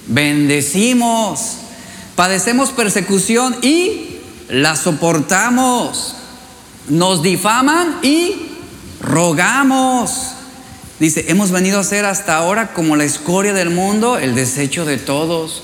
[0.07, 1.57] Bendecimos,
[2.15, 4.17] padecemos persecución y
[4.49, 6.15] la soportamos,
[6.89, 8.35] nos difaman y
[8.99, 10.33] rogamos.
[10.99, 14.97] Dice, hemos venido a ser hasta ahora como la escoria del mundo, el desecho de
[14.97, 15.63] todos.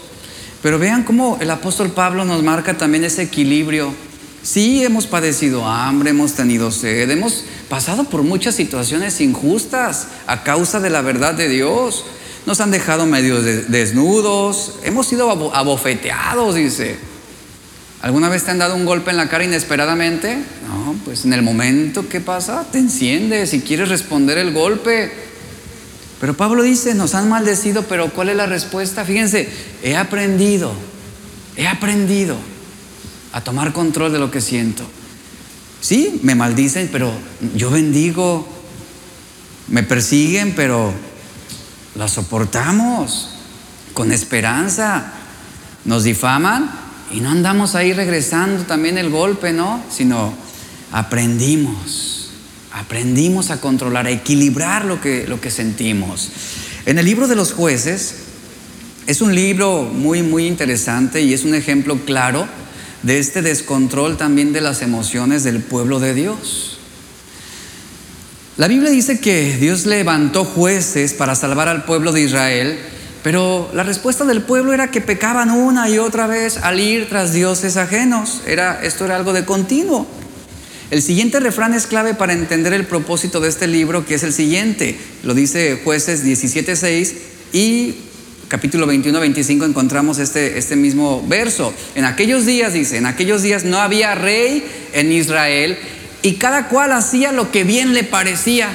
[0.62, 3.94] Pero vean cómo el apóstol Pablo nos marca también ese equilibrio.
[4.42, 10.80] Sí, hemos padecido hambre, hemos tenido sed, hemos pasado por muchas situaciones injustas a causa
[10.80, 12.06] de la verdad de Dios.
[12.46, 16.98] Nos han dejado medio desnudos, hemos sido abofeteados, dice.
[18.06, 20.38] ¿Alguna vez te han dado un golpe en la cara inesperadamente?
[20.68, 22.64] No, pues en el momento, ¿qué pasa?
[22.72, 25.12] Te enciendes y quieres responder el golpe.
[26.22, 29.06] Pero Pablo dice, nos han maldecido, pero ¿cuál es la respuesta?
[29.06, 29.50] Fíjense,
[29.82, 30.72] he aprendido,
[31.58, 32.38] he aprendido
[33.34, 34.84] a tomar control de lo que siento.
[35.82, 37.12] Sí, me maldicen, pero
[37.56, 38.48] yo bendigo.
[39.68, 40.94] Me persiguen, pero
[41.96, 43.32] la soportamos
[43.96, 45.12] con esperanza.
[45.86, 46.85] Nos difaman,
[47.16, 49.82] y no andamos ahí regresando también el golpe, ¿no?
[49.90, 50.34] Sino
[50.92, 52.32] aprendimos,
[52.74, 56.30] aprendimos a controlar, a equilibrar lo que, lo que sentimos.
[56.86, 58.16] En el libro de los jueces
[59.08, 62.48] es un libro muy, muy interesante y es un ejemplo claro
[63.04, 66.80] de este descontrol también de las emociones del pueblo de Dios.
[68.58, 72.78] La Biblia dice que Dios levantó jueces para salvar al pueblo de Israel
[73.26, 77.34] pero la respuesta del pueblo era que pecaban una y otra vez al ir tras
[77.34, 78.44] dioses ajenos.
[78.46, 80.06] Era, esto era algo de continuo.
[80.92, 84.32] El siguiente refrán es clave para entender el propósito de este libro, que es el
[84.32, 84.96] siguiente.
[85.24, 87.14] Lo dice jueces 17.6
[87.52, 87.96] y
[88.48, 91.74] capítulo 21-25 encontramos este, este mismo verso.
[91.96, 94.64] En aquellos días, dice, en aquellos días no había rey
[94.94, 95.80] en Israel
[96.22, 98.70] y cada cual hacía lo que bien le parecía.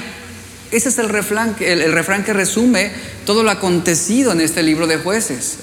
[0.71, 2.93] Ese es el refrán, que resume
[3.27, 5.59] todo lo acontecido en este libro de jueces.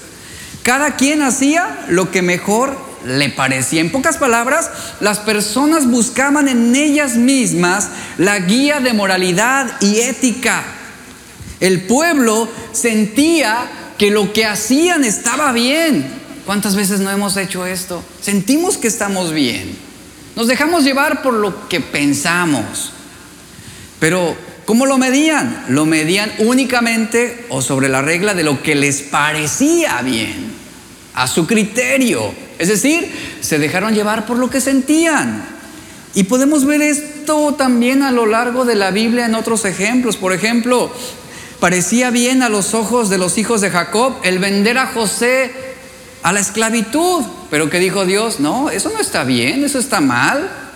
[0.62, 3.80] Cada quien hacía lo que mejor le parecía.
[3.80, 7.88] En pocas palabras, las personas buscaban en ellas mismas
[8.18, 10.62] la guía de moralidad y ética.
[11.60, 16.06] El pueblo sentía que lo que hacían estaba bien.
[16.44, 18.02] ¿Cuántas veces no hemos hecho esto?
[18.20, 19.76] Sentimos que estamos bien.
[20.36, 22.92] Nos dejamos llevar por lo que pensamos.
[23.98, 24.36] Pero
[24.68, 25.64] ¿Cómo lo medían?
[25.68, 30.52] Lo medían únicamente o sobre la regla de lo que les parecía bien,
[31.14, 32.34] a su criterio.
[32.58, 33.10] Es decir,
[33.40, 35.42] se dejaron llevar por lo que sentían.
[36.14, 40.18] Y podemos ver esto también a lo largo de la Biblia en otros ejemplos.
[40.18, 40.92] Por ejemplo,
[41.60, 45.50] parecía bien a los ojos de los hijos de Jacob el vender a José
[46.22, 47.24] a la esclavitud.
[47.48, 50.67] Pero que dijo Dios, no, eso no está bien, eso está mal.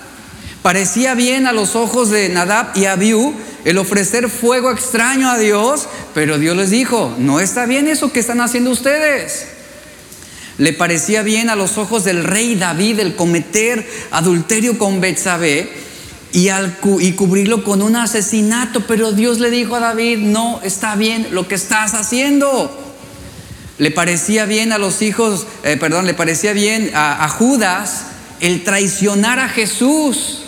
[0.62, 3.34] Parecía bien a los ojos de Nadab y Abiú
[3.64, 8.20] el ofrecer fuego extraño a Dios, pero Dios les dijo, no está bien eso que
[8.20, 9.46] están haciendo ustedes.
[10.58, 15.68] Le parecía bien a los ojos del rey David el cometer adulterio con Betsabé
[16.32, 21.28] y, y cubrirlo con un asesinato, pero Dios le dijo a David, no está bien
[21.32, 22.78] lo que estás haciendo.
[23.78, 28.04] Le parecía bien a los hijos, eh, perdón, le parecía bien a Judas
[28.38, 30.41] el traicionar a Jesús,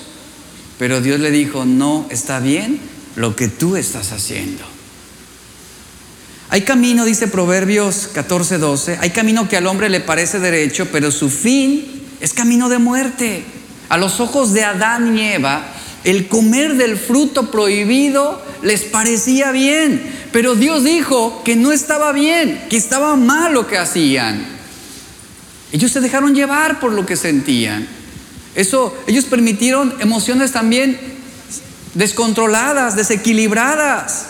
[0.79, 2.81] pero Dios le dijo, no está bien
[3.17, 4.65] lo que tú estás haciendo.
[6.51, 11.11] Hay camino, dice Proverbios 14, 12, hay camino que al hombre le parece derecho, pero
[11.11, 13.45] su fin es camino de muerte.
[13.89, 15.67] A los ojos de Adán y Eva,
[16.05, 20.03] el comer del fruto prohibido les parecía bien,
[20.33, 24.47] pero Dios dijo que no estaba bien, que estaba mal lo que hacían.
[25.73, 27.89] Ellos se dejaron llevar por lo que sentían.
[28.55, 30.99] Eso, ellos permitieron emociones también
[31.95, 34.27] descontroladas, desequilibradas.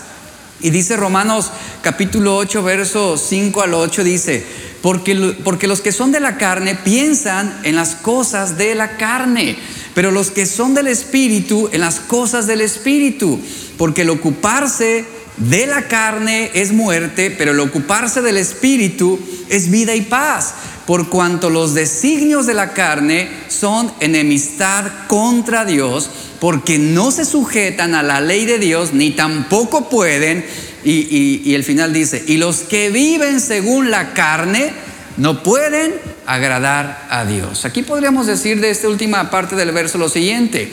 [0.60, 1.50] Y dice Romanos
[1.82, 4.44] capítulo 8, verso 5 al 8, dice,
[4.80, 9.56] porque, porque los que son de la carne piensan en las cosas de la carne,
[9.94, 13.38] pero los que son del Espíritu en las cosas del Espíritu,
[13.76, 15.04] porque el ocuparse
[15.36, 19.18] de la carne es muerte, pero el ocuparse del Espíritu
[19.48, 20.54] es vida y paz,
[20.86, 26.10] por cuanto los designios de la carne son enemistad contra Dios
[26.40, 30.44] porque no se sujetan a la ley de Dios, ni tampoco pueden,
[30.84, 34.70] y, el final dice, y los que viven según la carne
[35.16, 35.94] no pueden
[36.26, 37.64] agradar a Dios.
[37.64, 40.70] Aquí podríamos decir de esta última parte del verso lo siguiente,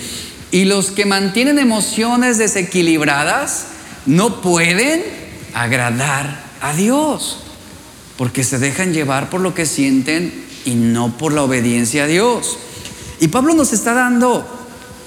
[0.51, 3.67] y los que mantienen emociones desequilibradas
[4.05, 5.03] no pueden
[5.53, 7.43] agradar a Dios,
[8.17, 12.57] porque se dejan llevar por lo que sienten y no por la obediencia a Dios.
[13.19, 14.47] Y Pablo nos está dando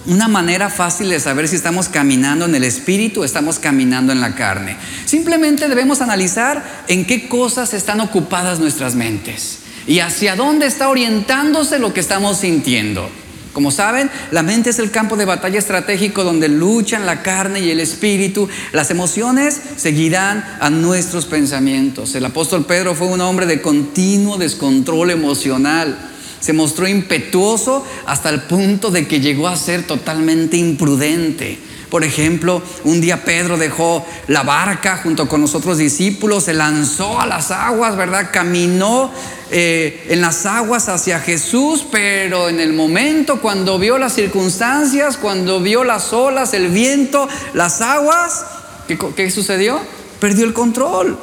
[0.06, 4.20] una manera fácil de saber si estamos caminando en el espíritu o estamos caminando en
[4.20, 4.76] la carne.
[5.06, 11.78] Simplemente debemos analizar en qué cosas están ocupadas nuestras mentes y hacia dónde está orientándose
[11.78, 13.08] lo que estamos sintiendo.
[13.54, 17.70] Como saben, la mente es el campo de batalla estratégico donde luchan la carne y
[17.70, 18.48] el espíritu.
[18.72, 22.16] Las emociones seguirán a nuestros pensamientos.
[22.16, 25.96] El apóstol Pedro fue un hombre de continuo descontrol emocional.
[26.40, 31.56] Se mostró impetuoso hasta el punto de que llegó a ser totalmente imprudente.
[31.94, 37.20] Por ejemplo, un día Pedro dejó la barca junto con los otros discípulos, se lanzó
[37.20, 38.30] a las aguas, ¿verdad?
[38.32, 39.12] Caminó
[39.52, 45.60] eh, en las aguas hacia Jesús, pero en el momento cuando vio las circunstancias, cuando
[45.60, 48.44] vio las olas, el viento, las aguas,
[48.88, 49.78] ¿qué, qué sucedió?
[50.18, 51.16] Perdió el control.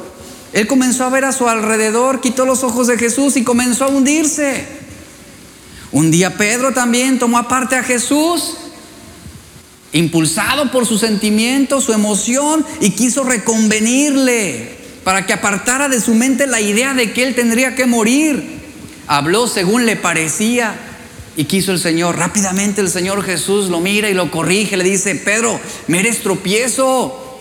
[0.54, 3.88] Él comenzó a ver a su alrededor, quitó los ojos de Jesús y comenzó a
[3.88, 4.66] hundirse.
[5.90, 8.56] Un día Pedro también tomó aparte a Jesús
[9.92, 16.46] impulsado por su sentimiento, su emoción, y quiso reconvenirle para que apartara de su mente
[16.46, 18.60] la idea de que él tendría que morir.
[19.06, 20.74] Habló según le parecía
[21.36, 22.16] y quiso el Señor.
[22.16, 27.40] Rápidamente el Señor Jesús lo mira y lo corrige, le dice, Pedro, me eres tropiezo,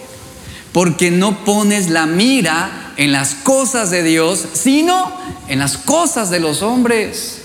[0.71, 5.11] porque no pones la mira en las cosas de Dios, sino
[5.47, 7.40] en las cosas de los hombres.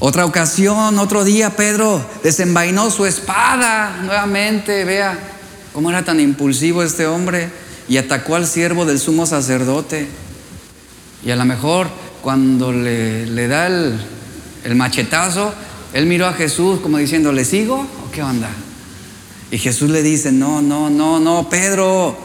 [0.00, 4.84] Otra ocasión, otro día, Pedro desenvainó su espada nuevamente.
[4.84, 5.18] Vea
[5.72, 7.50] cómo era tan impulsivo este hombre
[7.88, 10.08] y atacó al siervo del sumo sacerdote.
[11.24, 11.88] Y a lo mejor
[12.22, 13.98] cuando le, da el,
[14.62, 15.52] el, machetazo,
[15.92, 18.50] él miró a Jesús como diciendo, ¿le sigo o qué onda?
[19.50, 22.16] Y Jesús le dice, no, no, no, no, Pedro,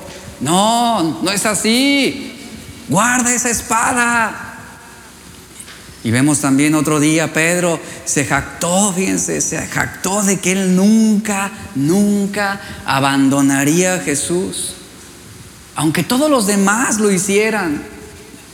[0.42, 2.38] no, no es así.
[2.88, 4.53] Guarda esa espada.
[6.04, 11.52] Y vemos también otro día, Pedro se jactó, fíjense, se jactó de que él nunca,
[11.76, 14.74] nunca abandonaría a Jesús.
[15.76, 17.82] Aunque todos los demás lo hicieran,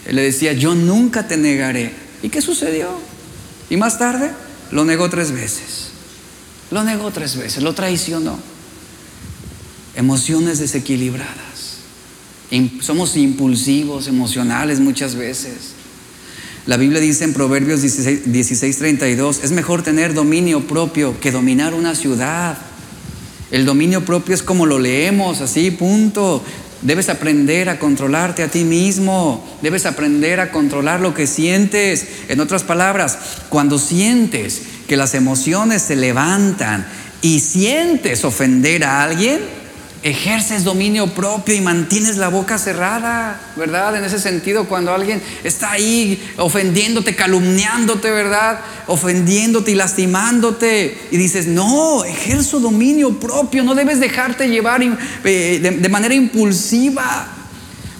[0.05, 1.93] él le decía, yo nunca te negaré.
[2.21, 2.91] ¿Y qué sucedió?
[3.69, 4.31] Y más tarde
[4.71, 5.89] lo negó tres veces.
[6.69, 8.37] Lo negó tres veces, lo traicionó.
[9.95, 11.79] Emociones desequilibradas.
[12.81, 15.78] Somos impulsivos, emocionales muchas veces.
[16.69, 21.95] La Biblia dice en Proverbios 16, 32, es mejor tener dominio propio que dominar una
[21.95, 22.59] ciudad.
[23.49, 26.43] El dominio propio es como lo leemos, así, punto.
[26.83, 29.43] Debes aprender a controlarte a ti mismo.
[29.63, 32.05] Debes aprender a controlar lo que sientes.
[32.27, 33.17] En otras palabras,
[33.49, 36.85] cuando sientes que las emociones se levantan
[37.23, 39.39] y sientes ofender a alguien,
[40.01, 43.97] ejerces dominio propio y mantienes la boca cerrada, ¿verdad?
[43.97, 48.59] En ese sentido, cuando alguien está ahí ofendiéndote, calumniándote, ¿verdad?
[48.87, 55.89] Ofendiéndote y lastimándote y dices, no, ejerzo dominio propio, no debes dejarte llevar eh, de
[55.89, 57.35] manera impulsiva.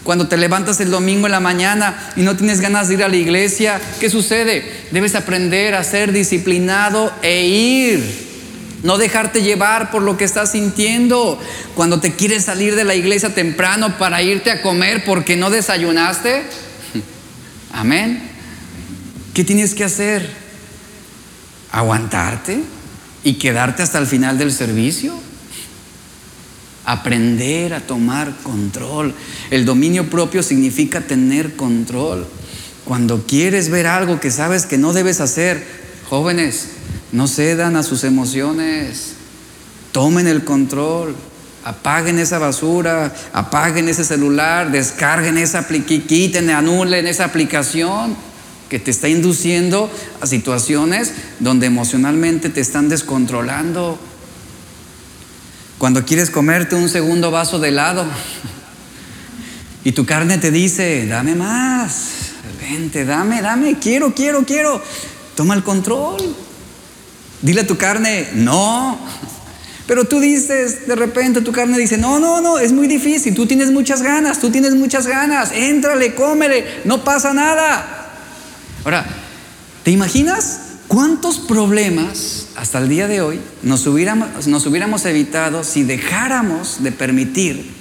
[0.03, 3.09] Cuando te levantas el domingo en la mañana y no tienes ganas de ir a
[3.09, 4.63] la iglesia, ¿qué sucede?
[4.91, 8.28] Debes aprender a ser disciplinado e ir.
[8.83, 11.39] No dejarte llevar por lo que estás sintiendo.
[11.75, 16.43] Cuando te quieres salir de la iglesia temprano para irte a comer porque no desayunaste.
[17.73, 18.21] Amén.
[19.33, 20.29] ¿Qué tienes que hacer?
[21.71, 22.61] ¿Aguantarte
[23.23, 25.13] y quedarte hasta el final del servicio?
[26.85, 29.13] Aprender a tomar control.
[29.51, 32.27] El dominio propio significa tener control.
[32.85, 35.63] Cuando quieres ver algo que sabes que no debes hacer,
[36.09, 36.69] jóvenes,
[37.11, 39.13] no cedan a sus emociones.
[39.91, 41.15] Tomen el control.
[41.65, 48.15] Apaguen esa basura, apaguen ese celular, descarguen esa quiten, anulen esa aplicación
[48.69, 49.91] que te está induciendo
[50.21, 53.99] a situaciones donde emocionalmente te están descontrolando.
[55.79, 58.05] Cuando quieres comerte un segundo vaso de helado
[59.83, 62.09] y tu carne te dice, dame más,
[62.61, 64.81] vente, dame, dame, quiero, quiero, quiero,
[65.35, 66.48] toma el control.
[67.41, 68.99] Dile a tu carne, no.
[69.87, 73.47] Pero tú dices, de repente tu carne dice, no, no, no, es muy difícil, tú
[73.47, 78.11] tienes muchas ganas, tú tienes muchas ganas, éntrale, cómele, no pasa nada.
[78.83, 79.03] Ahora,
[79.83, 85.83] ¿te imaginas cuántos problemas hasta el día de hoy nos hubiéramos, nos hubiéramos evitado si
[85.83, 87.71] dejáramos de permitir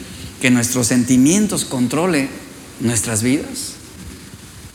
[0.40, 2.30] que nuestros sentimientos controle
[2.80, 3.74] nuestras vidas?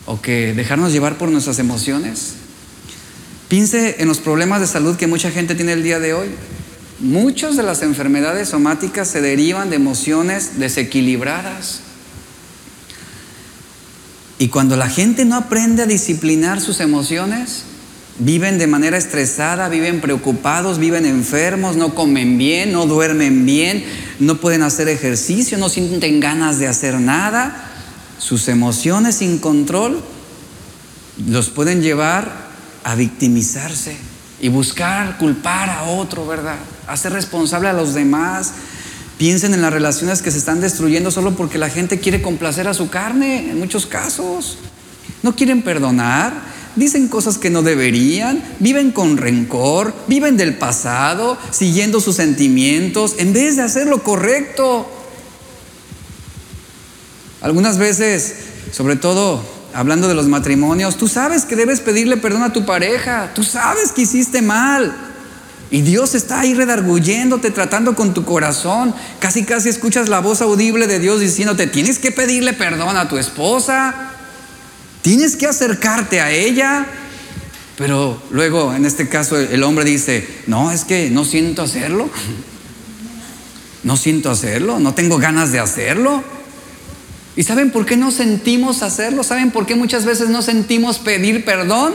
[0.06, 2.34] ¿O que dejarnos llevar por nuestras emociones?
[3.54, 6.30] Piense en los problemas de salud que mucha gente tiene el día de hoy.
[7.00, 11.82] Muchas de las enfermedades somáticas se derivan de emociones desequilibradas.
[14.40, 17.66] Y cuando la gente no aprende a disciplinar sus emociones,
[18.18, 23.86] viven de manera estresada, viven preocupados, viven enfermos, no comen bien, no duermen bien,
[24.18, 27.70] no pueden hacer ejercicio, no sienten ganas de hacer nada.
[28.18, 30.02] Sus emociones sin control
[31.28, 32.52] los pueden llevar
[32.84, 33.96] a victimizarse
[34.42, 36.58] y buscar culpar a otro, ¿verdad?
[36.88, 38.52] Hacer responsable a los demás.
[39.18, 42.74] Piensen en las relaciones que se están destruyendo solo porque la gente quiere complacer a
[42.74, 44.58] su carne, en muchos casos.
[45.22, 46.34] No quieren perdonar,
[46.76, 53.32] dicen cosas que no deberían, viven con rencor, viven del pasado, siguiendo sus sentimientos, en
[53.32, 54.90] vez de hacer lo correcto.
[57.42, 58.36] Algunas veces,
[58.72, 59.44] sobre todo
[59.74, 63.92] hablando de los matrimonios, tú sabes que debes pedirle perdón a tu pareja, tú sabes
[63.92, 64.96] que hiciste mal.
[65.72, 68.94] Y Dios está ahí redarguyéndote, tratando con tu corazón.
[69.20, 73.18] Casi, casi escuchas la voz audible de Dios diciéndote, tienes que pedirle perdón a tu
[73.18, 74.12] esposa,
[75.02, 76.86] tienes que acercarte a ella.
[77.76, 82.08] Pero luego, en este caso, el hombre dice, no, es que no siento hacerlo.
[83.84, 86.24] No siento hacerlo, no tengo ganas de hacerlo.
[87.36, 89.24] ¿Y saben por qué no sentimos hacerlo?
[89.24, 91.94] ¿Saben por qué muchas veces no sentimos pedir perdón?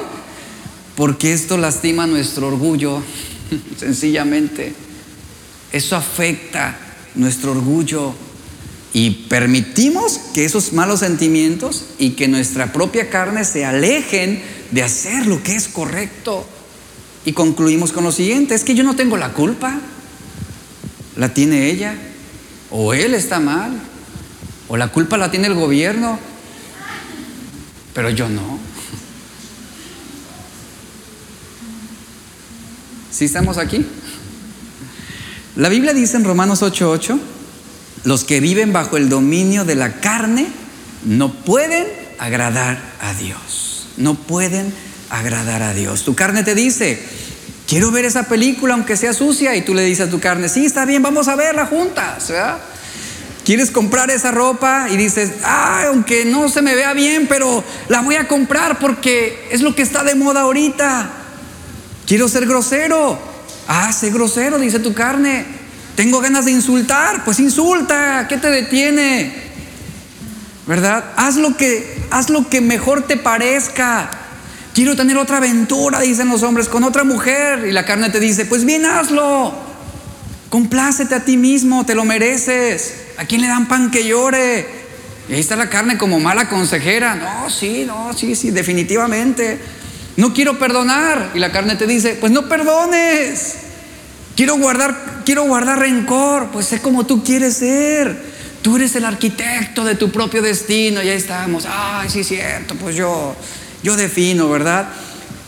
[0.96, 3.02] Porque esto lastima nuestro orgullo,
[3.78, 4.74] sencillamente.
[5.70, 6.76] Eso afecta
[7.14, 8.14] nuestro orgullo
[8.92, 15.26] y permitimos que esos malos sentimientos y que nuestra propia carne se alejen de hacer
[15.26, 16.44] lo que es correcto.
[17.24, 19.78] Y concluimos con lo siguiente, es que yo no tengo la culpa,
[21.16, 21.94] la tiene ella,
[22.70, 23.80] o él está mal,
[24.68, 26.18] o la culpa la tiene el gobierno,
[27.94, 28.58] pero yo no.
[33.10, 33.84] ¿Sí estamos aquí?
[35.56, 37.18] La Biblia dice en Romanos 8:8,
[38.04, 40.46] los que viven bajo el dominio de la carne
[41.04, 41.86] no pueden
[42.18, 43.88] agradar a Dios.
[43.96, 44.72] No pueden
[45.10, 46.04] agradar a Dios.
[46.04, 47.02] Tu carne te dice,
[47.66, 50.64] quiero ver esa película aunque sea sucia, y tú le dices a tu carne, sí,
[50.64, 52.58] está bien, vamos a verla juntas, ¿verdad?
[53.48, 58.02] Quieres comprar esa ropa y dices, ah, aunque no se me vea bien, pero la
[58.02, 61.08] voy a comprar porque es lo que está de moda ahorita.
[62.06, 63.18] Quiero ser grosero.
[63.66, 65.46] Ah, sé grosero, dice tu carne.
[65.96, 69.32] Tengo ganas de insultar, pues insulta, ¿qué te detiene?
[70.66, 71.12] ¿Verdad?
[71.16, 74.10] Haz lo que haz lo que mejor te parezca.
[74.74, 78.44] Quiero tener otra aventura, dicen los hombres, con otra mujer y la carne te dice,
[78.44, 79.54] "Pues bien, hazlo."
[80.50, 83.07] Complácete a ti mismo, te lo mereces.
[83.18, 84.64] ¿A quién le dan pan que llore?
[85.28, 87.16] Y ahí está la carne como mala consejera.
[87.16, 89.58] No, sí, no, sí, sí, definitivamente.
[90.16, 91.32] No quiero perdonar.
[91.34, 93.56] Y la carne te dice, pues no perdones.
[94.36, 96.50] Quiero guardar, quiero guardar rencor.
[96.52, 98.16] Pues sé como tú quieres ser.
[98.62, 101.02] Tú eres el arquitecto de tu propio destino.
[101.02, 101.66] Y ahí estamos.
[101.68, 102.76] Ay, sí, cierto.
[102.76, 103.34] Pues yo,
[103.82, 104.88] yo defino, ¿verdad?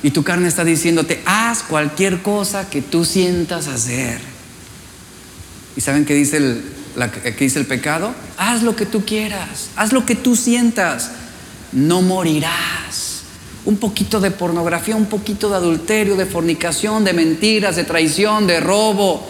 [0.02, 4.18] Y tu carne está diciéndote, haz cualquier cosa que tú sientas hacer.
[5.76, 9.70] ¿Y saben qué dice el, la que dice el pecado, haz lo que tú quieras,
[9.76, 11.10] haz lo que tú sientas,
[11.72, 13.20] no morirás.
[13.64, 18.58] Un poquito de pornografía, un poquito de adulterio, de fornicación, de mentiras, de traición, de
[18.60, 19.26] robo.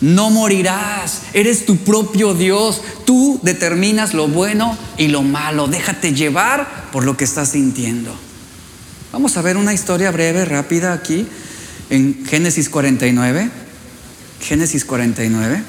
[0.00, 6.90] No morirás, eres tu propio Dios, tú determinas lo bueno y lo malo, déjate llevar
[6.90, 8.12] por lo que estás sintiendo.
[9.12, 11.26] Vamos a ver una historia breve, rápida aquí
[11.90, 13.50] en Génesis 49.
[14.40, 15.62] Génesis 49.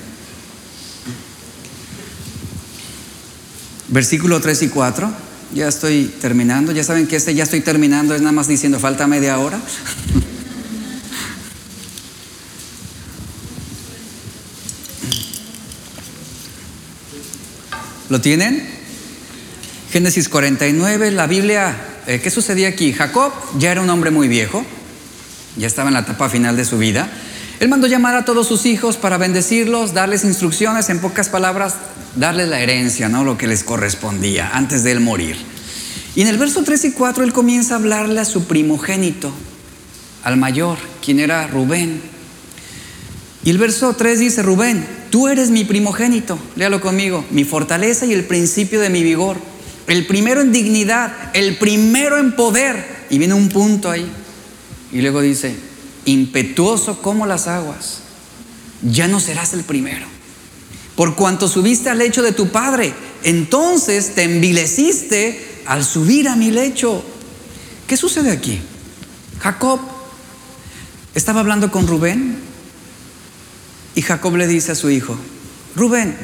[3.93, 5.13] Versículo 3 y 4.
[5.53, 6.71] Ya estoy terminando.
[6.71, 9.59] Ya saben que este ya estoy terminando, es nada más diciendo falta media hora.
[18.09, 18.67] ¿Lo tienen?
[19.91, 21.75] Génesis 49, la Biblia,
[22.07, 22.93] eh, ¿qué sucedía aquí?
[22.93, 24.65] Jacob ya era un hombre muy viejo,
[25.55, 27.11] ya estaba en la etapa final de su vida.
[27.59, 31.75] Él mandó llamar a todos sus hijos para bendecirlos, darles instrucciones, en pocas palabras,
[32.16, 33.24] darles la herencia, ¿no?
[33.24, 35.38] Lo que les correspondía antes de él morir.
[36.16, 39.32] Y en el verso 3 y 4 él comienza a hablarle a su primogénito,
[40.24, 42.01] al mayor, quien era Rubén.
[43.43, 48.14] Y el verso 3 dice, Rubén, tú eres mi primogénito, léalo conmigo, mi fortaleza y
[48.14, 49.38] el principio de mi vigor,
[49.88, 53.03] el primero en dignidad, el primero en poder.
[53.09, 54.09] Y viene un punto ahí.
[54.91, 55.55] Y luego dice,
[56.05, 57.99] impetuoso como las aguas,
[58.84, 60.12] ya no serás el primero
[60.95, 66.51] por cuanto subiste al lecho de tu padre, entonces te envileciste al subir a mi
[66.51, 67.03] lecho.
[67.87, 68.59] ¿Qué sucede aquí?
[69.39, 69.79] Jacob
[71.15, 72.37] estaba hablando con Rubén
[73.95, 75.15] Y Jacob le dice a su hijo,
[75.75, 76.15] Rubén,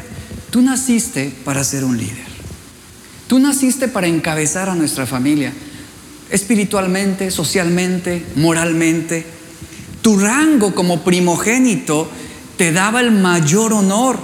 [0.49, 2.29] tú naciste para ser un líder.
[3.27, 5.53] Tú naciste para encabezar a nuestra familia,
[6.31, 9.23] espiritualmente, socialmente, moralmente.
[10.01, 12.09] Tu rango como primogénito
[12.57, 14.17] te daba el mayor honor.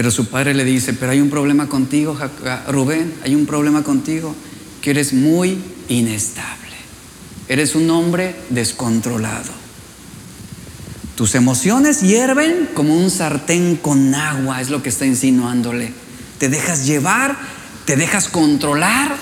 [0.00, 2.16] Pero su padre le dice, pero hay un problema contigo,
[2.68, 4.34] Rubén, hay un problema contigo,
[4.80, 5.58] que eres muy
[5.90, 6.74] inestable.
[7.48, 9.52] Eres un hombre descontrolado.
[11.16, 15.92] Tus emociones hierven como un sartén con agua, es lo que está insinuándole.
[16.38, 17.36] Te dejas llevar,
[17.84, 19.14] te dejas controlar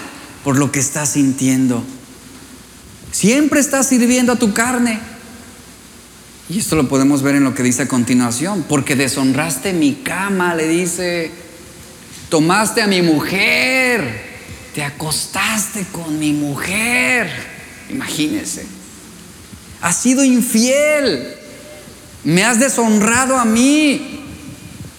[0.44, 1.82] por lo que estás sintiendo.
[3.10, 5.00] Siempre estás sirviendo a tu carne.
[6.50, 8.64] Y esto lo podemos ver en lo que dice a continuación.
[8.68, 11.30] Porque deshonraste mi cama, le dice.
[12.30, 14.28] Tomaste a mi mujer.
[14.74, 17.30] Te acostaste con mi mujer.
[17.90, 18.66] Imagínese.
[19.80, 21.34] Has sido infiel.
[22.24, 24.20] Me has deshonrado a mí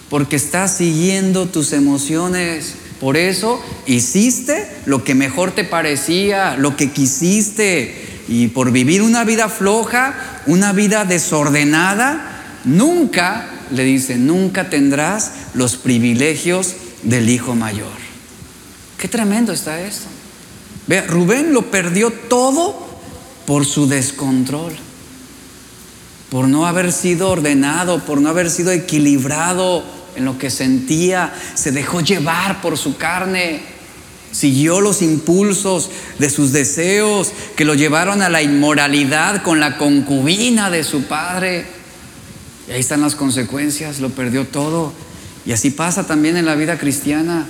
[0.08, 2.74] porque estás siguiendo tus emociones.
[3.00, 7.99] Por eso hiciste lo que mejor te parecía, lo que quisiste.
[8.30, 15.76] Y por vivir una vida floja, una vida desordenada, nunca, le dice, nunca tendrás los
[15.76, 18.00] privilegios del hijo mayor.
[18.96, 20.06] Qué tremendo está esto.
[20.86, 22.88] Ve, Rubén lo perdió todo
[23.46, 24.72] por su descontrol
[26.30, 31.72] por no haber sido ordenado, por no haber sido equilibrado en lo que sentía, se
[31.72, 33.60] dejó llevar por su carne,
[34.32, 40.70] siguió los impulsos de sus deseos que lo llevaron a la inmoralidad con la concubina
[40.70, 41.66] de su padre.
[42.68, 44.92] Y ahí están las consecuencias, lo perdió todo.
[45.46, 47.46] Y así pasa también en la vida cristiana.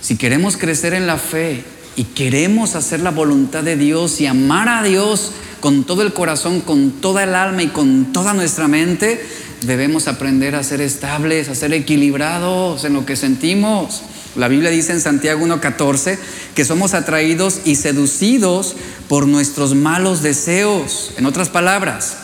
[0.00, 1.64] Si queremos crecer en la fe
[1.96, 6.60] y queremos hacer la voluntad de Dios y amar a Dios, con todo el corazón,
[6.60, 9.22] con toda el alma y con toda nuestra mente,
[9.62, 14.02] debemos aprender a ser estables, a ser equilibrados en lo que sentimos.
[14.36, 16.18] La Biblia dice en Santiago 1.14
[16.54, 18.76] que somos atraídos y seducidos
[19.08, 21.12] por nuestros malos deseos.
[21.16, 22.16] En otras palabras,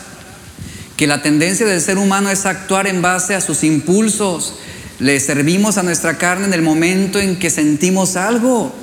[0.95, 4.55] que la tendencia del ser humano es actuar en base a sus impulsos.
[4.99, 8.73] Le servimos a nuestra carne en el momento en que sentimos algo.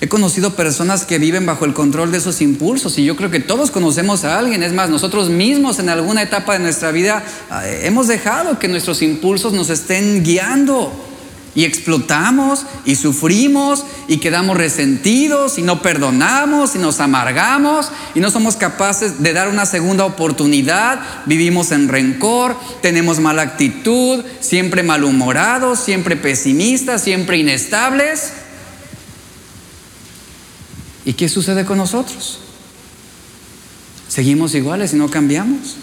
[0.00, 3.40] He conocido personas que viven bajo el control de esos impulsos y yo creo que
[3.40, 4.62] todos conocemos a alguien.
[4.62, 7.24] Es más, nosotros mismos en alguna etapa de nuestra vida
[7.64, 10.92] eh, hemos dejado que nuestros impulsos nos estén guiando
[11.56, 18.30] y explotamos y sufrimos y quedamos resentidos y no perdonamos y nos amargamos y no
[18.30, 21.00] somos capaces de dar una segunda oportunidad.
[21.26, 28.34] Vivimos en rencor, tenemos mala actitud, siempre malhumorados, siempre pesimistas, siempre inestables.
[31.08, 32.38] ¿Y qué sucede con nosotros?
[34.08, 35.76] Seguimos iguales y no cambiamos.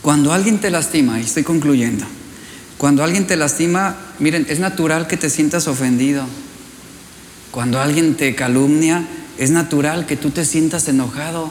[0.00, 2.06] Cuando alguien te lastima, y estoy concluyendo,
[2.78, 6.24] cuando alguien te lastima, miren, es natural que te sientas ofendido.
[7.50, 9.08] Cuando alguien te calumnia,
[9.38, 11.50] es natural que tú te sientas enojado.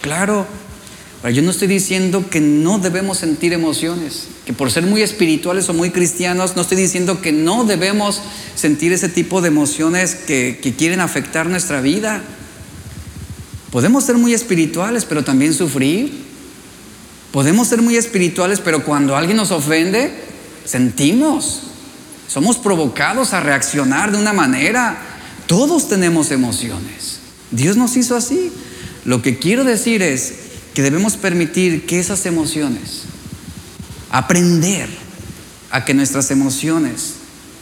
[0.00, 0.46] Claro,
[1.24, 5.74] yo no estoy diciendo que no debemos sentir emociones, que por ser muy espirituales o
[5.74, 8.20] muy cristianos, no estoy diciendo que no debemos
[8.54, 12.22] sentir ese tipo de emociones que, que quieren afectar nuestra vida.
[13.72, 16.12] Podemos ser muy espirituales, pero también sufrir.
[17.32, 20.12] Podemos ser muy espirituales, pero cuando alguien nos ofende,
[20.64, 21.62] sentimos.
[22.28, 24.98] Somos provocados a reaccionar de una manera.
[25.46, 27.18] Todos tenemos emociones.
[27.50, 28.52] Dios nos hizo así.
[29.04, 30.45] Lo que quiero decir es,
[30.76, 33.04] que debemos permitir que esas emociones,
[34.10, 34.86] aprender
[35.70, 37.14] a que nuestras emociones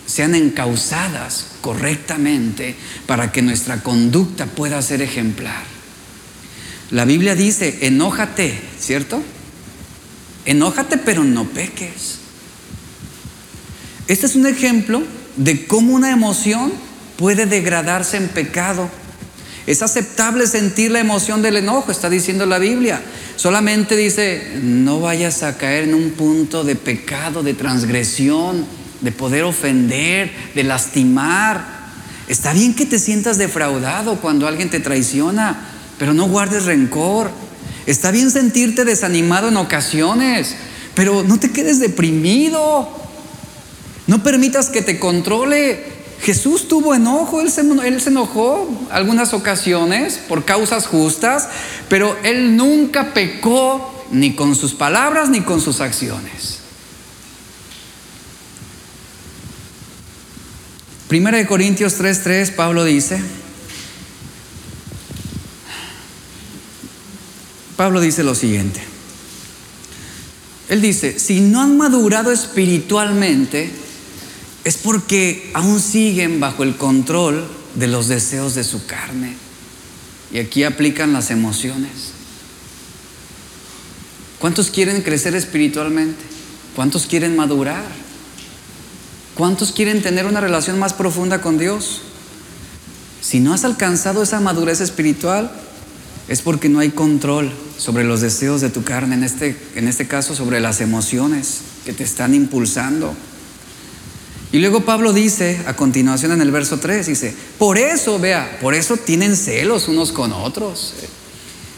[0.04, 2.74] sean encausadas correctamente
[3.06, 5.62] para que nuestra conducta pueda ser ejemplar.
[6.90, 9.22] La Biblia dice, enójate, ¿cierto?
[10.44, 12.18] Enójate pero no peques.
[14.08, 15.04] Este es un ejemplo
[15.36, 16.72] de cómo una emoción
[17.16, 18.90] puede degradarse en pecado
[19.66, 23.00] es aceptable sentir la emoción del enojo, está diciendo la Biblia.
[23.36, 28.66] Solamente dice, no vayas a caer en un punto de pecado, de transgresión,
[29.00, 31.64] de poder ofender, de lastimar.
[32.28, 35.66] Está bien que te sientas defraudado cuando alguien te traiciona,
[35.98, 37.30] pero no guardes rencor.
[37.86, 40.54] Está bien sentirte desanimado en ocasiones,
[40.94, 42.88] pero no te quedes deprimido.
[44.06, 45.93] No permitas que te controle.
[46.20, 51.48] Jesús tuvo enojo, él se, él se, enojó algunas ocasiones por causas justas,
[51.88, 56.60] pero él nunca pecó ni con sus palabras ni con sus acciones.
[61.08, 63.20] Primera de Corintios 3:3, Pablo dice,
[67.76, 68.80] Pablo dice lo siguiente,
[70.68, 73.70] Él dice, si no han madurado espiritualmente,
[74.64, 79.36] es porque aún siguen bajo el control de los deseos de su carne.
[80.32, 82.12] Y aquí aplican las emociones.
[84.38, 86.22] ¿Cuántos quieren crecer espiritualmente?
[86.74, 87.84] ¿Cuántos quieren madurar?
[89.34, 92.00] ¿Cuántos quieren tener una relación más profunda con Dios?
[93.20, 95.52] Si no has alcanzado esa madurez espiritual,
[96.28, 100.06] es porque no hay control sobre los deseos de tu carne, en este, en este
[100.06, 103.14] caso sobre las emociones que te están impulsando.
[104.54, 108.72] Y luego Pablo dice, a continuación en el verso 3, dice, por eso, vea, por
[108.72, 110.94] eso tienen celos unos con otros.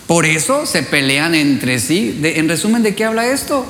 [0.06, 2.20] Por eso se pelean entre sí.
[2.22, 3.64] en resumen, ¿de qué habla esto?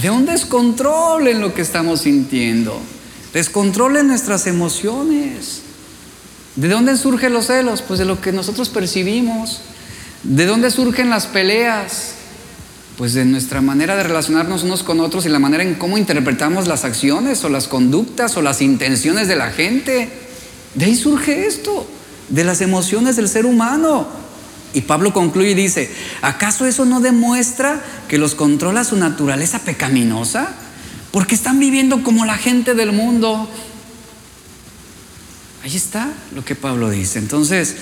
[0.00, 2.80] De un descontrol en lo que estamos sintiendo.
[3.34, 5.60] Descontrol en nuestras emociones.
[6.56, 7.82] ¿De dónde surgen los celos?
[7.82, 9.60] Pues de lo que nosotros percibimos.
[10.22, 12.14] ¿De dónde surgen las peleas?
[12.96, 16.66] Pues de nuestra manera de relacionarnos unos con otros y la manera en cómo interpretamos
[16.66, 20.10] las acciones o las conductas o las intenciones de la gente.
[20.74, 21.86] De ahí surge esto,
[22.28, 24.06] de las emociones del ser humano.
[24.74, 25.90] Y Pablo concluye y dice,
[26.22, 30.54] ¿acaso eso no demuestra que los controla su naturaleza pecaminosa?
[31.10, 33.48] Porque están viviendo como la gente del mundo.
[35.62, 37.18] Ahí está lo que Pablo dice.
[37.18, 37.76] Entonces,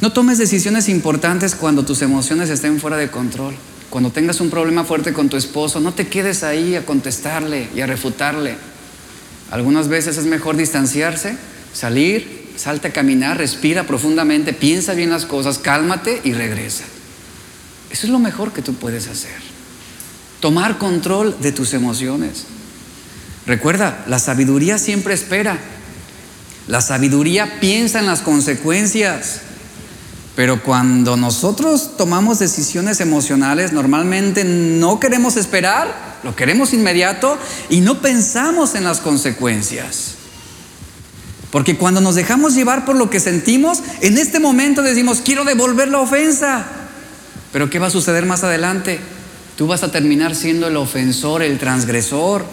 [0.00, 3.54] no tomes decisiones importantes cuando tus emociones estén fuera de control.
[3.90, 7.80] Cuando tengas un problema fuerte con tu esposo, no te quedes ahí a contestarle y
[7.80, 8.56] a refutarle.
[9.50, 11.36] Algunas veces es mejor distanciarse,
[11.72, 16.84] salir, salte a caminar, respira profundamente, piensa bien las cosas, cálmate y regresa.
[17.90, 19.36] Eso es lo mejor que tú puedes hacer.
[20.40, 22.44] Tomar control de tus emociones.
[23.46, 25.58] Recuerda, la sabiduría siempre espera.
[26.66, 29.40] La sabiduría piensa en las consecuencias.
[30.38, 37.36] Pero cuando nosotros tomamos decisiones emocionales, normalmente no queremos esperar, lo queremos inmediato
[37.68, 40.14] y no pensamos en las consecuencias.
[41.50, 45.88] Porque cuando nos dejamos llevar por lo que sentimos, en este momento decimos, quiero devolver
[45.88, 46.64] la ofensa.
[47.52, 49.00] Pero ¿qué va a suceder más adelante?
[49.56, 52.44] Tú vas a terminar siendo el ofensor, el transgresor.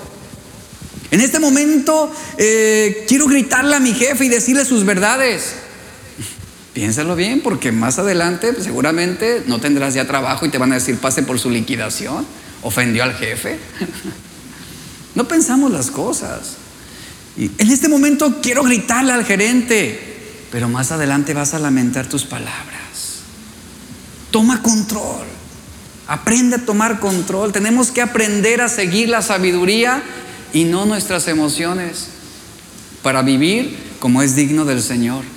[1.11, 5.64] En este momento eh, quiero gritarle a mi jefe y decirle sus verdades.
[6.75, 10.97] Piénsalo bien, porque más adelante seguramente no tendrás ya trabajo y te van a decir
[10.97, 12.25] pase por su liquidación.
[12.63, 13.57] Ofendió al jefe.
[15.15, 16.57] no pensamos las cosas.
[17.37, 20.17] Y en este momento quiero gritarle al gerente,
[20.51, 23.21] pero más adelante vas a lamentar tus palabras.
[24.29, 25.25] Toma control.
[26.07, 27.53] Aprende a tomar control.
[27.53, 30.03] Tenemos que aprender a seguir la sabiduría
[30.51, 32.07] y no nuestras emociones
[33.01, 35.34] para vivir como es digno del Señor.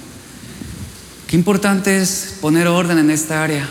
[1.28, 3.68] Qué importante es poner orden en esta área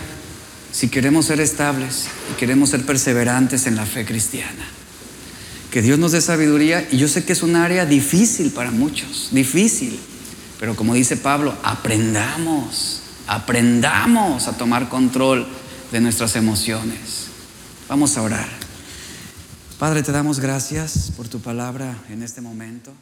[0.70, 4.64] si queremos ser estables y queremos ser perseverantes en la fe cristiana.
[5.72, 9.30] Que Dios nos dé sabiduría y yo sé que es un área difícil para muchos,
[9.32, 9.98] difícil,
[10.60, 15.44] pero como dice Pablo, aprendamos, aprendamos a tomar control
[15.90, 17.26] de nuestras emociones.
[17.88, 18.48] Vamos a orar.
[19.80, 22.92] Padre, te damos gracias por tu palabra en este momento.